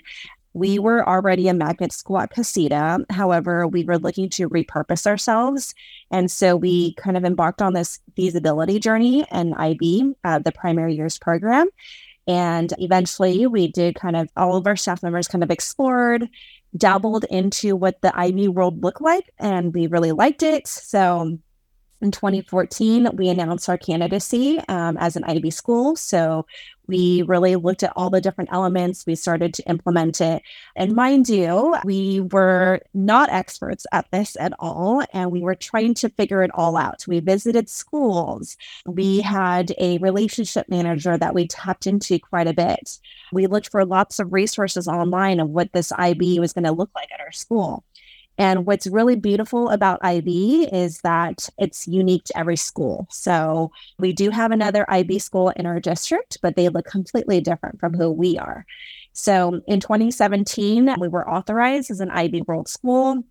we 0.52 0.78
were 0.78 1.08
already 1.08 1.48
a 1.48 1.54
magnet 1.54 1.92
school 1.92 2.18
at 2.18 2.30
Casita. 2.30 3.04
However, 3.10 3.66
we 3.66 3.84
were 3.84 3.98
looking 3.98 4.28
to 4.30 4.48
repurpose 4.48 5.06
ourselves. 5.06 5.74
And 6.10 6.30
so 6.30 6.56
we 6.56 6.94
kind 6.94 7.16
of 7.16 7.24
embarked 7.24 7.62
on 7.62 7.72
this 7.72 8.00
feasibility 8.16 8.80
journey 8.80 9.24
and 9.30 9.54
IB, 9.54 10.14
uh, 10.24 10.40
the 10.40 10.52
primary 10.52 10.94
years 10.94 11.18
program. 11.18 11.68
And 12.26 12.72
eventually 12.78 13.46
we 13.46 13.68
did 13.68 13.94
kind 13.94 14.16
of 14.16 14.28
all 14.36 14.56
of 14.56 14.66
our 14.66 14.76
staff 14.76 15.02
members 15.02 15.28
kind 15.28 15.44
of 15.44 15.50
explored, 15.50 16.28
dabbled 16.76 17.24
into 17.30 17.76
what 17.76 18.00
the 18.02 18.16
IB 18.16 18.48
world 18.48 18.82
looked 18.82 19.00
like, 19.00 19.30
and 19.38 19.74
we 19.74 19.86
really 19.86 20.12
liked 20.12 20.42
it. 20.42 20.66
So 20.66 21.38
in 22.00 22.10
2014, 22.10 23.10
we 23.14 23.28
announced 23.28 23.68
our 23.68 23.78
candidacy 23.78 24.58
um, 24.68 24.96
as 24.98 25.16
an 25.16 25.24
IB 25.24 25.50
school. 25.50 25.96
So 25.96 26.46
we 26.86 27.22
really 27.22 27.54
looked 27.54 27.84
at 27.84 27.92
all 27.94 28.10
the 28.10 28.20
different 28.20 28.50
elements. 28.52 29.06
We 29.06 29.14
started 29.14 29.54
to 29.54 29.62
implement 29.68 30.20
it. 30.20 30.42
And 30.74 30.96
mind 30.96 31.28
you, 31.28 31.76
we 31.84 32.20
were 32.20 32.80
not 32.94 33.30
experts 33.30 33.86
at 33.92 34.10
this 34.10 34.36
at 34.40 34.52
all. 34.58 35.04
And 35.12 35.30
we 35.30 35.40
were 35.40 35.54
trying 35.54 35.94
to 35.94 36.08
figure 36.08 36.42
it 36.42 36.50
all 36.54 36.76
out. 36.76 37.06
We 37.06 37.20
visited 37.20 37.68
schools. 37.68 38.56
We 38.86 39.20
had 39.20 39.72
a 39.78 39.98
relationship 39.98 40.68
manager 40.68 41.16
that 41.16 41.34
we 41.34 41.46
tapped 41.46 41.86
into 41.86 42.18
quite 42.18 42.48
a 42.48 42.54
bit. 42.54 42.98
We 43.32 43.46
looked 43.46 43.70
for 43.70 43.84
lots 43.84 44.18
of 44.18 44.32
resources 44.32 44.88
online 44.88 45.38
of 45.38 45.50
what 45.50 45.72
this 45.72 45.92
IB 45.96 46.40
was 46.40 46.52
going 46.52 46.64
to 46.64 46.72
look 46.72 46.90
like 46.96 47.10
at 47.12 47.20
our 47.20 47.32
school. 47.32 47.84
And 48.40 48.64
what's 48.64 48.86
really 48.86 49.16
beautiful 49.16 49.68
about 49.68 49.98
IB 50.02 50.70
is 50.72 51.02
that 51.02 51.50
it's 51.58 51.86
unique 51.86 52.24
to 52.24 52.38
every 52.38 52.56
school. 52.56 53.06
So 53.10 53.70
we 53.98 54.14
do 54.14 54.30
have 54.30 54.50
another 54.50 54.90
IB 54.90 55.18
school 55.18 55.50
in 55.50 55.66
our 55.66 55.78
district, 55.78 56.38
but 56.40 56.56
they 56.56 56.70
look 56.70 56.86
completely 56.86 57.42
different 57.42 57.78
from 57.78 57.92
who 57.92 58.10
we 58.10 58.38
are. 58.38 58.64
So 59.12 59.60
in 59.66 59.78
2017, 59.78 60.94
we 60.98 61.06
were 61.06 61.28
authorized 61.28 61.90
as 61.90 62.00
an 62.00 62.10
IB 62.10 62.44
World 62.46 62.66
School. 62.66 63.22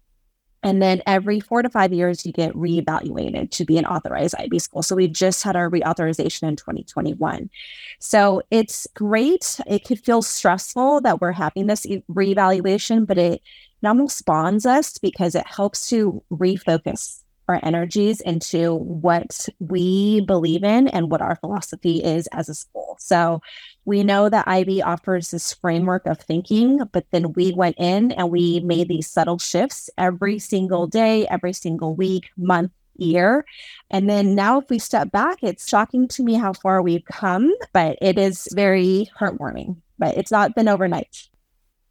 And 0.62 0.80
then 0.80 1.02
every 1.08 1.39
four 1.39 1.63
to 1.63 1.69
five 1.69 1.91
years, 1.91 2.24
you 2.24 2.32
get 2.32 2.54
reevaluated 2.54 3.50
to 3.52 3.65
be 3.65 3.80
an 3.80 3.86
authorized 3.86 4.36
IB 4.38 4.60
school. 4.60 4.84
So 4.84 4.95
we 4.95 5.08
just 5.08 5.41
had 5.41 5.56
our 5.56 5.72
reauthorization 5.72 6.50
in 6.50 6.56
2021. 6.56 7.50
So 7.98 8.43
it's 8.52 8.86
great. 8.93 9.60
It 9.65 9.86
could 9.86 10.02
feel 10.02 10.22
stressful 10.22 11.02
that 11.02 11.19
we're 11.19 11.32
having 11.32 11.65
this 11.65 11.88
reevaluation, 12.12 13.08
but 13.08 13.17
it 13.17 13.41
almost 13.84 14.26
bonds 14.26 14.65
us 14.65 14.98
because 14.98 15.36
it 15.36 15.48
helps 15.48 15.89
to 15.89 16.24
refocus 16.32 17.24
our 17.50 17.60
energies 17.63 18.22
into 18.22 18.76
what 18.76 19.50
we 19.60 20.22
believe 20.22 20.63
in 20.63 20.88
and 20.88 21.10
what 21.10 21.22
our 21.22 21.36
philosophy 21.36 22.04
is 22.04 22.28
as 22.28 22.48
a 22.48 22.54
school. 22.54 22.96
So 23.00 23.42
we 23.86 24.04
know 24.04 24.30
that 24.30 24.48
IB 24.48 24.84
offers 24.84 25.32
this 25.32 25.54
framework 25.54 26.06
of 26.06 26.20
thinking, 26.20 26.82
but 26.92 27.08
then 27.12 27.34
we 27.34 27.52
went 27.52 27.78
in 27.80 28.12
and 28.12 28.30
we 28.30 28.60
made 28.60 28.88
these 28.88 29.10
subtle 29.10 29.39
shifts 29.39 29.89
every 29.98 30.38
single 30.38 30.86
day, 30.86 31.26
every 31.28 31.54
single 31.54 31.96
week, 31.96 32.30
month, 32.38 32.72
year. 32.98 33.46
And 33.89 34.08
then 34.08 34.36
now, 34.36 34.60
if 34.60 34.70
we 34.70 34.78
step 34.78 35.12
back, 35.12 35.39
it's 35.42 35.68
shocking 35.68 36.08
to 36.10 36.24
me 36.24 36.36
how 36.36 36.54
far 36.54 36.82
we've 36.82 37.06
come, 37.06 37.52
but 37.74 37.98
it 38.02 38.20
is 38.20 38.48
very 38.54 39.10
heartwarming. 39.20 39.78
But 39.98 40.18
it's 40.18 40.32
not 40.32 40.54
been 40.56 40.68
overnight 40.68 41.30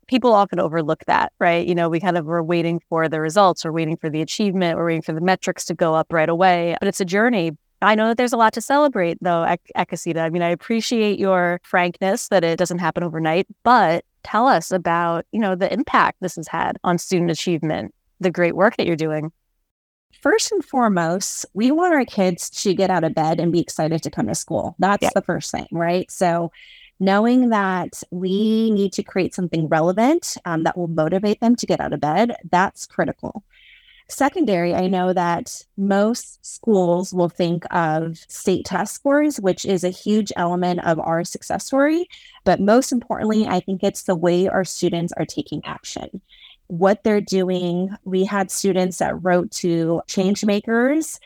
people 0.08 0.32
often 0.32 0.58
overlook 0.58 1.04
that, 1.06 1.32
right? 1.38 1.66
You 1.66 1.74
know, 1.74 1.88
we 1.88 2.00
kind 2.00 2.18
of 2.18 2.26
were 2.26 2.42
waiting 2.42 2.80
for 2.88 3.08
the 3.08 3.20
results, 3.20 3.64
we're 3.64 3.72
waiting 3.72 3.96
for 3.96 4.10
the 4.10 4.20
achievement, 4.20 4.76
we're 4.76 4.86
waiting 4.86 5.02
for 5.02 5.12
the 5.12 5.20
metrics 5.20 5.64
to 5.66 5.74
go 5.74 5.94
up 5.94 6.12
right 6.12 6.28
away. 6.28 6.76
But 6.80 6.88
it's 6.88 7.00
a 7.00 7.04
journey. 7.04 7.52
I 7.80 7.94
know 7.94 8.08
that 8.08 8.16
there's 8.16 8.32
a 8.32 8.36
lot 8.36 8.52
to 8.54 8.60
celebrate 8.60 9.18
though 9.20 9.54
Casita. 9.86 10.20
I 10.20 10.30
mean, 10.30 10.42
I 10.42 10.48
appreciate 10.48 11.18
your 11.18 11.60
frankness 11.62 12.28
that 12.28 12.42
it 12.42 12.58
doesn't 12.58 12.78
happen 12.78 13.04
overnight, 13.04 13.46
but 13.62 14.04
tell 14.24 14.46
us 14.48 14.72
about, 14.72 15.26
you 15.30 15.38
know, 15.38 15.54
the 15.54 15.72
impact 15.72 16.18
this 16.20 16.36
has 16.36 16.48
had 16.48 16.78
on 16.82 16.98
student 16.98 17.30
achievement, 17.30 17.94
the 18.18 18.30
great 18.30 18.56
work 18.56 18.76
that 18.76 18.86
you're 18.86 18.96
doing. 18.96 19.30
First 20.20 20.50
and 20.50 20.64
foremost, 20.64 21.46
we 21.54 21.70
want 21.70 21.94
our 21.94 22.04
kids 22.04 22.50
to 22.62 22.74
get 22.74 22.90
out 22.90 23.04
of 23.04 23.14
bed 23.14 23.38
and 23.38 23.52
be 23.52 23.60
excited 23.60 24.02
to 24.02 24.10
come 24.10 24.26
to 24.26 24.34
school. 24.34 24.74
That's 24.80 25.02
yeah. 25.02 25.10
the 25.14 25.22
first 25.22 25.52
thing, 25.52 25.68
right? 25.70 26.10
So 26.10 26.50
knowing 27.00 27.50
that 27.50 28.02
we 28.10 28.70
need 28.70 28.92
to 28.94 29.02
create 29.02 29.34
something 29.34 29.68
relevant 29.68 30.36
um, 30.44 30.64
that 30.64 30.76
will 30.76 30.88
motivate 30.88 31.40
them 31.40 31.56
to 31.56 31.66
get 31.66 31.80
out 31.80 31.92
of 31.92 32.00
bed, 32.00 32.36
that's 32.50 32.86
critical. 32.86 33.44
Secondary, 34.10 34.74
I 34.74 34.86
know 34.86 35.12
that 35.12 35.64
most 35.76 36.44
schools 36.44 37.12
will 37.12 37.28
think 37.28 37.64
of 37.70 38.16
state 38.16 38.64
test 38.64 38.94
scores, 38.94 39.38
which 39.38 39.66
is 39.66 39.84
a 39.84 39.90
huge 39.90 40.32
element 40.34 40.80
of 40.84 40.98
our 40.98 41.24
success 41.24 41.66
story. 41.66 42.08
But 42.44 42.58
most 42.58 42.90
importantly, 42.90 43.46
I 43.46 43.60
think 43.60 43.82
it's 43.82 44.04
the 44.04 44.16
way 44.16 44.48
our 44.48 44.64
students 44.64 45.12
are 45.12 45.26
taking 45.26 45.62
action 45.64 46.22
what 46.68 47.02
they're 47.02 47.20
doing. 47.20 47.90
We 48.04 48.24
had 48.24 48.50
students 48.50 48.98
that 48.98 49.24
wrote 49.24 49.50
to 49.52 50.02
change 50.06 50.44
makers 50.44 51.18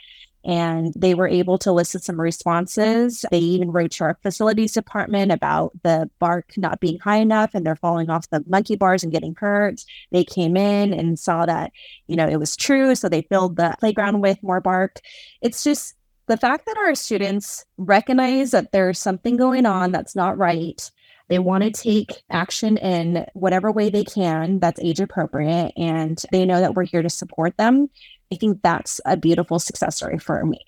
and 0.45 0.93
they 0.97 1.15
were 1.15 1.29
able 1.29 1.59
to 1.59 1.71
elicit 1.71 2.03
some 2.03 2.21
responses. 2.21 3.25
They 3.31 3.39
even 3.39 3.71
wrote 3.71 3.93
to 3.93 4.05
our 4.05 4.19
facilities 4.23 4.73
department 4.73 5.31
about 5.31 5.73
the 5.83 6.11
bark 6.19 6.53
not 6.57 6.81
being 6.81 6.99
high 6.99 7.19
enough 7.19 7.51
and 7.55 7.65
they're 7.65 7.77
falling 7.77 8.11
off 8.11 8.29
the 8.31 8.45
monkey 8.47 8.77
bars 8.77 9.03
and 9.03 9.13
getting 9.13 9.35
hurt. 9.37 9.85
They 10.11 10.25
came 10.25 10.57
in 10.57 10.93
and 10.93 11.19
saw 11.19 11.47
that, 11.47 11.73
you 12.09 12.17
know, 12.17 12.27
it 12.27 12.41
was 12.41 12.57
true. 12.57 12.95
So 12.95 13.09
they 13.09 13.23
filled 13.23 13.57
the 13.57 13.75
playground 13.79 14.21
with 14.21 14.43
more 14.43 14.61
bark. 14.61 15.01
It's 15.41 15.63
just 15.63 15.95
the 16.27 16.37
fact 16.37 16.67
that 16.67 16.79
our 16.79 16.95
students 16.95 17.65
recognize 17.77 18.51
that 18.53 18.73
there's 18.73 18.99
something 18.99 19.37
going 19.37 19.67
on 19.67 19.93
that's 19.93 20.17
not 20.17 20.39
right. 20.39 20.91
They 21.29 21.39
want 21.39 21.65
to 21.65 21.71
take 21.71 22.23
action 22.31 22.77
in 22.77 23.27
whatever 23.33 23.73
way 23.73 23.89
they 23.91 24.05
can 24.05 24.59
that's 24.59 24.81
age 24.81 25.01
appropriate. 25.01 25.73
And 25.77 26.21
they 26.31 26.45
know 26.45 26.61
that 26.61 26.75
we're 26.75 26.85
here 26.85 27.03
to 27.03 27.09
support 27.09 27.57
them 27.57 27.89
I 28.33 28.37
think 28.37 28.63
that's 28.63 28.99
a 29.05 29.17
beautiful 29.17 29.59
success 29.59 29.97
story 29.97 30.19
for 30.19 30.47
me. 30.47 30.65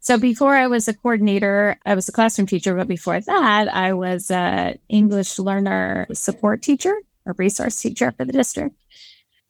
So 0.00 0.16
before 0.18 0.56
I 0.56 0.66
was 0.66 0.88
a 0.88 0.94
coordinator, 0.94 1.76
I 1.84 1.94
was 1.94 2.08
a 2.08 2.12
classroom 2.12 2.46
teacher, 2.46 2.74
but 2.74 2.88
before 2.88 3.20
that, 3.20 3.68
I 3.72 3.92
was 3.92 4.30
a 4.30 4.78
English 4.88 5.38
learner 5.38 6.06
support 6.14 6.62
teacher 6.62 6.94
or 7.26 7.34
resource 7.36 7.80
teacher 7.80 8.12
for 8.12 8.24
the 8.24 8.32
district. 8.32 8.74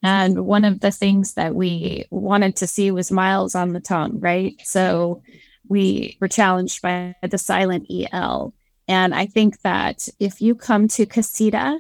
And 0.03 0.45
one 0.45 0.65
of 0.65 0.81
the 0.81 0.91
things 0.91 1.35
that 1.35 1.55
we 1.55 2.05
wanted 2.11 2.57
to 2.57 2.67
see 2.67 2.91
was 2.91 3.13
miles 3.13 3.55
on 3.55 3.73
the 3.73 3.81
tongue, 3.81 4.19
right? 4.19 4.61
So 4.65 5.23
we 5.69 6.19
were 6.21 6.29
challenged 6.29 6.83
by 6.83 7.15
the 7.23 7.39
silent 7.39 7.87
EL. 7.89 8.53
And 8.89 9.15
I 9.15 9.27
think 9.27 9.63
that 9.63 10.09
if 10.19 10.43
you 10.43 10.57
come 10.57 10.89
to 10.89 11.07
Casita, 11.07 11.79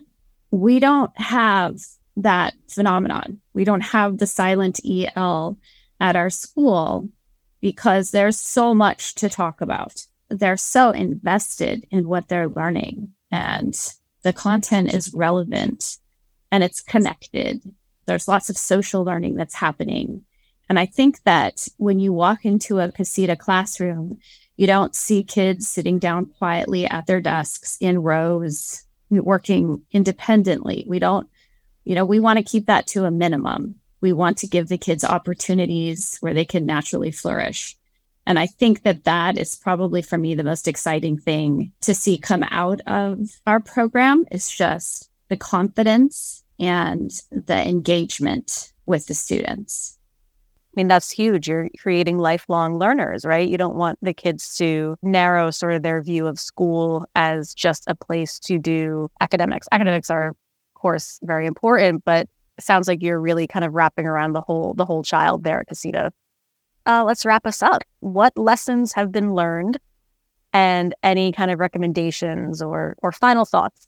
we 0.52 0.78
don't 0.78 1.10
have 1.18 1.80
that 2.16 2.54
phenomenon. 2.68 3.40
We 3.52 3.64
don't 3.64 3.80
have 3.80 4.18
the 4.18 4.26
silent 4.26 4.80
EL 4.88 5.58
at 6.02 6.16
our 6.16 6.28
school 6.28 7.08
because 7.60 8.10
there's 8.10 8.38
so 8.38 8.74
much 8.74 9.14
to 9.14 9.28
talk 9.28 9.60
about. 9.60 10.04
They're 10.28 10.56
so 10.56 10.90
invested 10.90 11.86
in 11.90 12.08
what 12.08 12.28
they're 12.28 12.48
learning 12.48 13.14
and 13.30 13.74
the 14.22 14.32
content 14.32 14.92
is 14.92 15.14
relevant 15.14 15.96
and 16.50 16.64
it's 16.64 16.80
connected. 16.80 17.62
There's 18.06 18.28
lots 18.28 18.50
of 18.50 18.58
social 18.58 19.04
learning 19.04 19.36
that's 19.36 19.54
happening. 19.54 20.24
And 20.68 20.78
I 20.78 20.86
think 20.86 21.22
that 21.22 21.68
when 21.76 22.00
you 22.00 22.12
walk 22.12 22.44
into 22.44 22.80
a 22.80 22.90
Casita 22.90 23.36
classroom, 23.36 24.18
you 24.56 24.66
don't 24.66 24.94
see 24.94 25.22
kids 25.22 25.68
sitting 25.68 25.98
down 25.98 26.26
quietly 26.26 26.86
at 26.86 27.06
their 27.06 27.20
desks 27.20 27.76
in 27.80 28.02
rows, 28.02 28.84
working 29.08 29.82
independently. 29.92 30.84
We 30.88 30.98
don't 30.98 31.28
you 31.84 31.94
know, 31.94 32.04
we 32.04 32.20
want 32.20 32.38
to 32.38 32.44
keep 32.44 32.66
that 32.66 32.86
to 32.88 33.04
a 33.04 33.10
minimum. 33.10 33.76
We 34.02 34.12
want 34.12 34.36
to 34.38 34.46
give 34.46 34.68
the 34.68 34.76
kids 34.76 35.04
opportunities 35.04 36.18
where 36.20 36.34
they 36.34 36.44
can 36.44 36.66
naturally 36.66 37.10
flourish. 37.10 37.76
And 38.26 38.38
I 38.38 38.46
think 38.46 38.82
that 38.82 39.04
that 39.04 39.38
is 39.38 39.56
probably 39.56 40.02
for 40.02 40.18
me 40.18 40.34
the 40.34 40.44
most 40.44 40.68
exciting 40.68 41.18
thing 41.18 41.72
to 41.80 41.94
see 41.94 42.18
come 42.18 42.44
out 42.50 42.80
of 42.86 43.40
our 43.46 43.60
program 43.60 44.26
is 44.30 44.50
just 44.50 45.10
the 45.28 45.36
confidence 45.36 46.44
and 46.60 47.10
the 47.30 47.66
engagement 47.66 48.72
with 48.86 49.06
the 49.06 49.14
students. 49.14 49.98
I 50.72 50.80
mean, 50.80 50.88
that's 50.88 51.10
huge. 51.10 51.48
You're 51.48 51.68
creating 51.78 52.18
lifelong 52.18 52.78
learners, 52.78 53.24
right? 53.26 53.46
You 53.46 53.58
don't 53.58 53.76
want 53.76 53.98
the 54.00 54.14
kids 54.14 54.56
to 54.56 54.96
narrow 55.02 55.50
sort 55.50 55.74
of 55.74 55.82
their 55.82 56.00
view 56.00 56.26
of 56.26 56.40
school 56.40 57.06
as 57.14 57.52
just 57.52 57.84
a 57.88 57.94
place 57.94 58.38
to 58.40 58.58
do 58.58 59.10
academics. 59.20 59.68
Academics 59.70 60.08
are, 60.08 60.28
of 60.28 60.36
course, 60.74 61.18
very 61.22 61.46
important, 61.46 62.04
but 62.04 62.26
sounds 62.62 62.88
like 62.88 63.02
you're 63.02 63.20
really 63.20 63.46
kind 63.46 63.64
of 63.64 63.74
wrapping 63.74 64.06
around 64.06 64.32
the 64.32 64.40
whole 64.40 64.74
the 64.74 64.84
whole 64.84 65.02
child 65.02 65.44
there 65.44 65.60
at 65.60 65.68
Casita. 65.68 66.12
Uh, 66.86 67.04
let's 67.04 67.24
wrap 67.24 67.46
us 67.46 67.62
up. 67.62 67.82
What 68.00 68.36
lessons 68.36 68.92
have 68.94 69.12
been 69.12 69.34
learned, 69.34 69.78
and 70.52 70.94
any 71.02 71.32
kind 71.32 71.50
of 71.50 71.60
recommendations 71.60 72.60
or 72.62 72.96
or 73.02 73.12
final 73.12 73.44
thoughts? 73.44 73.86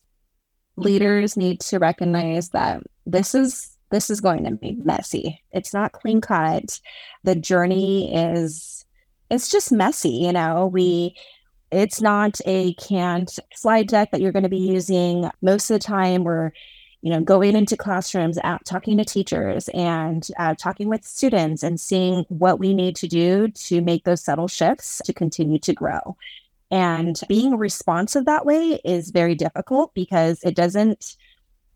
Leaders 0.76 1.36
need 1.36 1.60
to 1.60 1.78
recognize 1.78 2.50
that 2.50 2.82
this 3.06 3.34
is 3.34 3.76
this 3.90 4.10
is 4.10 4.20
going 4.20 4.44
to 4.44 4.52
be 4.52 4.76
messy. 4.84 5.40
It's 5.52 5.72
not 5.72 5.92
clean 5.92 6.20
cut. 6.20 6.80
The 7.22 7.34
journey 7.36 8.14
is 8.14 8.84
it's 9.30 9.50
just 9.50 9.72
messy, 9.72 10.10
you 10.10 10.32
know. 10.32 10.66
We 10.66 11.16
it's 11.70 12.00
not 12.00 12.38
a 12.46 12.74
canned 12.74 13.30
slide 13.54 13.88
deck 13.88 14.10
that 14.12 14.20
you're 14.20 14.32
going 14.32 14.44
to 14.44 14.48
be 14.48 14.58
using 14.58 15.30
most 15.42 15.70
of 15.70 15.74
the 15.74 15.84
time. 15.84 16.24
We're 16.24 16.52
you 17.04 17.10
know 17.10 17.20
going 17.20 17.54
into 17.54 17.76
classrooms 17.76 18.38
out 18.42 18.64
talking 18.64 18.96
to 18.96 19.04
teachers 19.04 19.68
and 19.68 20.28
uh, 20.38 20.54
talking 20.54 20.88
with 20.88 21.04
students 21.04 21.62
and 21.62 21.78
seeing 21.78 22.24
what 22.28 22.58
we 22.58 22.74
need 22.74 22.96
to 22.96 23.06
do 23.06 23.48
to 23.48 23.80
make 23.82 24.04
those 24.04 24.24
subtle 24.24 24.48
shifts 24.48 25.00
to 25.04 25.12
continue 25.12 25.58
to 25.58 25.74
grow 25.74 26.16
and 26.70 27.20
being 27.28 27.56
responsive 27.56 28.24
that 28.24 28.46
way 28.46 28.80
is 28.84 29.10
very 29.10 29.34
difficult 29.34 29.92
because 29.94 30.42
it 30.42 30.56
doesn't 30.56 31.16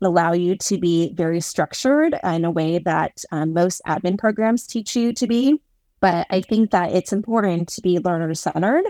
allow 0.01 0.33
you 0.33 0.55
to 0.55 0.77
be 0.77 1.13
very 1.13 1.41
structured 1.41 2.15
in 2.23 2.45
a 2.45 2.51
way 2.51 2.79
that 2.79 3.23
um, 3.31 3.53
most 3.53 3.81
admin 3.85 4.17
programs 4.17 4.65
teach 4.65 4.95
you 4.95 5.13
to 5.13 5.27
be. 5.27 5.61
But 5.99 6.27
I 6.29 6.41
think 6.41 6.71
that 6.71 6.93
it's 6.93 7.11
important 7.11 7.67
to 7.69 7.81
be 7.81 7.99
learner 7.99 8.33
centered 8.33 8.85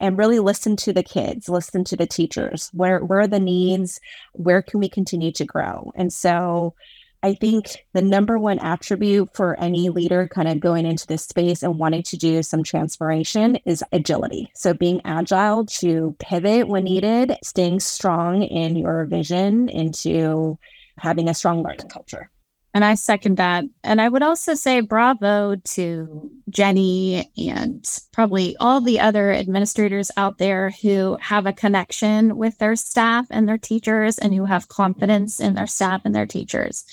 and 0.00 0.18
really 0.18 0.38
listen 0.38 0.76
to 0.76 0.92
the 0.92 1.02
kids, 1.02 1.48
listen 1.48 1.84
to 1.84 1.96
the 1.96 2.06
teachers. 2.06 2.70
Where 2.72 3.04
where 3.04 3.20
are 3.20 3.26
the 3.26 3.40
needs? 3.40 4.00
Where 4.32 4.62
can 4.62 4.80
we 4.80 4.88
continue 4.88 5.32
to 5.32 5.44
grow? 5.44 5.92
And 5.94 6.12
so 6.12 6.74
I 7.22 7.34
think 7.34 7.86
the 7.92 8.02
number 8.02 8.38
one 8.38 8.58
attribute 8.60 9.34
for 9.34 9.58
any 9.58 9.88
leader 9.88 10.28
kind 10.28 10.46
of 10.46 10.60
going 10.60 10.86
into 10.86 11.06
this 11.06 11.24
space 11.24 11.62
and 11.62 11.78
wanting 11.78 12.02
to 12.04 12.16
do 12.16 12.42
some 12.42 12.62
transformation 12.62 13.56
is 13.64 13.82
agility. 13.90 14.50
So 14.54 14.74
being 14.74 15.00
agile 15.04 15.66
to 15.66 16.14
pivot 16.20 16.68
when 16.68 16.84
needed, 16.84 17.36
staying 17.42 17.80
strong 17.80 18.42
in 18.42 18.76
your 18.76 19.06
vision 19.06 19.68
into 19.68 20.58
having 20.98 21.28
a 21.28 21.34
strong 21.34 21.62
learning 21.62 21.88
culture. 21.88 22.30
And 22.76 22.84
I 22.84 22.94
second 22.94 23.38
that. 23.38 23.64
And 23.82 24.02
I 24.02 24.10
would 24.10 24.22
also 24.22 24.52
say 24.52 24.80
bravo 24.80 25.56
to 25.56 26.30
Jenny 26.50 27.32
and 27.38 27.82
probably 28.12 28.54
all 28.60 28.82
the 28.82 29.00
other 29.00 29.32
administrators 29.32 30.10
out 30.18 30.36
there 30.36 30.74
who 30.82 31.16
have 31.22 31.46
a 31.46 31.54
connection 31.54 32.36
with 32.36 32.58
their 32.58 32.76
staff 32.76 33.28
and 33.30 33.48
their 33.48 33.56
teachers 33.56 34.18
and 34.18 34.34
who 34.34 34.44
have 34.44 34.68
confidence 34.68 35.40
in 35.40 35.54
their 35.54 35.66
staff 35.66 36.02
and 36.04 36.14
their 36.14 36.26
teachers 36.26 36.84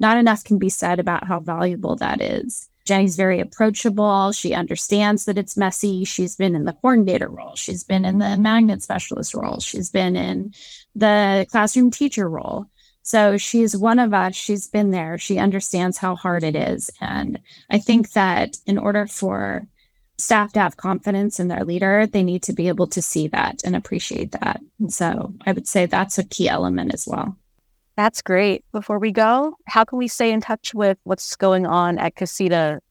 not 0.00 0.16
enough 0.16 0.42
can 0.42 0.58
be 0.58 0.68
said 0.70 0.98
about 0.98 1.28
how 1.28 1.38
valuable 1.38 1.94
that 1.94 2.20
is. 2.20 2.68
Jenny's 2.84 3.16
very 3.16 3.38
approachable. 3.38 4.32
She 4.32 4.54
understands 4.54 5.26
that 5.26 5.38
it's 5.38 5.56
messy. 5.56 6.04
She's 6.04 6.34
been 6.34 6.56
in 6.56 6.64
the 6.64 6.72
coordinator 6.72 7.28
role. 7.28 7.54
She's 7.54 7.84
been 7.84 8.04
in 8.04 8.18
the 8.18 8.36
magnet 8.38 8.82
specialist 8.82 9.34
role. 9.34 9.60
She's 9.60 9.90
been 9.90 10.16
in 10.16 10.52
the 10.96 11.46
classroom 11.48 11.92
teacher 11.92 12.28
role. 12.28 12.66
So 13.08 13.38
she's 13.38 13.74
one 13.74 13.98
of 13.98 14.12
us. 14.12 14.34
She's 14.34 14.66
been 14.66 14.90
there. 14.90 15.16
She 15.16 15.38
understands 15.38 15.96
how 15.96 16.14
hard 16.14 16.44
it 16.44 16.54
is. 16.54 16.90
And 17.00 17.40
I 17.70 17.78
think 17.78 18.12
that 18.12 18.58
in 18.66 18.76
order 18.76 19.06
for 19.06 19.66
staff 20.18 20.52
to 20.52 20.60
have 20.60 20.76
confidence 20.76 21.40
in 21.40 21.48
their 21.48 21.64
leader, 21.64 22.06
they 22.06 22.22
need 22.22 22.42
to 22.42 22.52
be 22.52 22.68
able 22.68 22.86
to 22.88 23.00
see 23.00 23.26
that 23.28 23.62
and 23.64 23.74
appreciate 23.74 24.32
that. 24.32 24.60
And 24.78 24.92
so 24.92 25.32
I 25.46 25.52
would 25.52 25.66
say 25.66 25.86
that's 25.86 26.18
a 26.18 26.22
key 26.22 26.50
element 26.50 26.92
as 26.92 27.06
well. 27.06 27.34
That's 27.96 28.20
great. 28.20 28.62
Before 28.72 28.98
we 28.98 29.10
go, 29.10 29.56
how 29.66 29.84
can 29.84 29.96
we 29.96 30.06
stay 30.06 30.30
in 30.30 30.42
touch 30.42 30.74
with 30.74 30.98
what's 31.04 31.34
going 31.34 31.64
on 31.64 31.96
at 31.96 32.14
Casita? 32.14 32.82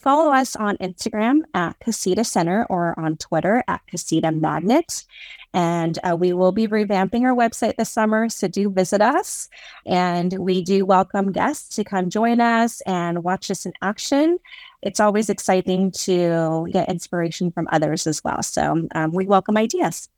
Follow 0.00 0.32
us 0.32 0.56
on 0.56 0.78
Instagram 0.78 1.42
at 1.52 1.78
Casita 1.80 2.24
Center 2.24 2.66
or 2.70 2.98
on 2.98 3.18
Twitter 3.18 3.62
at 3.68 3.86
Casita 3.86 4.32
Magnet. 4.32 5.04
And 5.52 5.98
uh, 6.02 6.16
we 6.16 6.32
will 6.32 6.52
be 6.52 6.66
revamping 6.66 7.22
our 7.24 7.34
website 7.34 7.76
this 7.76 7.90
summer. 7.90 8.30
So 8.30 8.48
do 8.48 8.70
visit 8.70 9.02
us. 9.02 9.50
And 9.84 10.32
we 10.38 10.64
do 10.64 10.86
welcome 10.86 11.32
guests 11.32 11.76
to 11.76 11.84
come 11.84 12.08
join 12.08 12.40
us 12.40 12.80
and 12.82 13.22
watch 13.22 13.50
us 13.50 13.66
in 13.66 13.74
action. 13.82 14.38
It's 14.80 15.00
always 15.00 15.28
exciting 15.28 15.90
to 15.92 16.66
get 16.72 16.88
inspiration 16.88 17.50
from 17.50 17.68
others 17.70 18.06
as 18.06 18.24
well. 18.24 18.42
So 18.42 18.88
um, 18.94 19.12
we 19.12 19.26
welcome 19.26 19.58
ideas. 19.58 20.08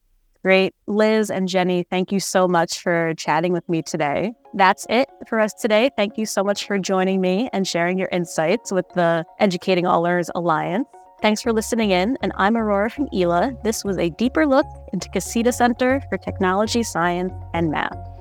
Great. 0.45 0.75
Liz 0.89 1.31
and 1.31 1.49
Jenny, 1.49 1.85
thank 1.89 2.11
you 2.11 2.19
so 2.19 2.49
much 2.49 2.81
for 2.81 3.15
chatting 3.17 3.53
with 3.53 3.69
me 3.69 3.81
today. 3.81 4.33
That's 4.55 4.87
it 4.91 5.09
for 5.29 5.39
us 5.39 5.55
today. 5.55 5.91
Thank 5.97 6.19
you 6.19 6.27
so 6.27 6.43
much 6.43 6.67
for 6.67 6.79
joining 6.79 7.21
me 7.21 7.49
and 7.53 7.67
sharing 7.67 7.97
your 7.97 8.09
insights 8.11 8.73
with 8.73 8.89
the 8.95 9.25
Educating 9.39 9.87
All 9.87 10.03
Learners 10.03 10.31
Alliance. 10.35 10.89
Thanks 11.21 11.41
for 11.41 11.53
listening 11.53 11.93
in, 11.93 12.19
and 12.21 12.33
I'm 12.35 12.57
Aurora 12.57 12.91
from 12.91 13.07
EALA. 13.11 13.63
This 13.63 13.85
was 13.85 13.97
a 13.97 14.11
deeper 14.11 14.45
look 14.45 14.67
into 14.93 15.09
Casita 15.09 15.53
Center 15.53 16.03
for 16.09 16.19
Technology, 16.19 16.83
Science, 16.83 17.33
and 17.55 17.71
Math. 17.71 18.12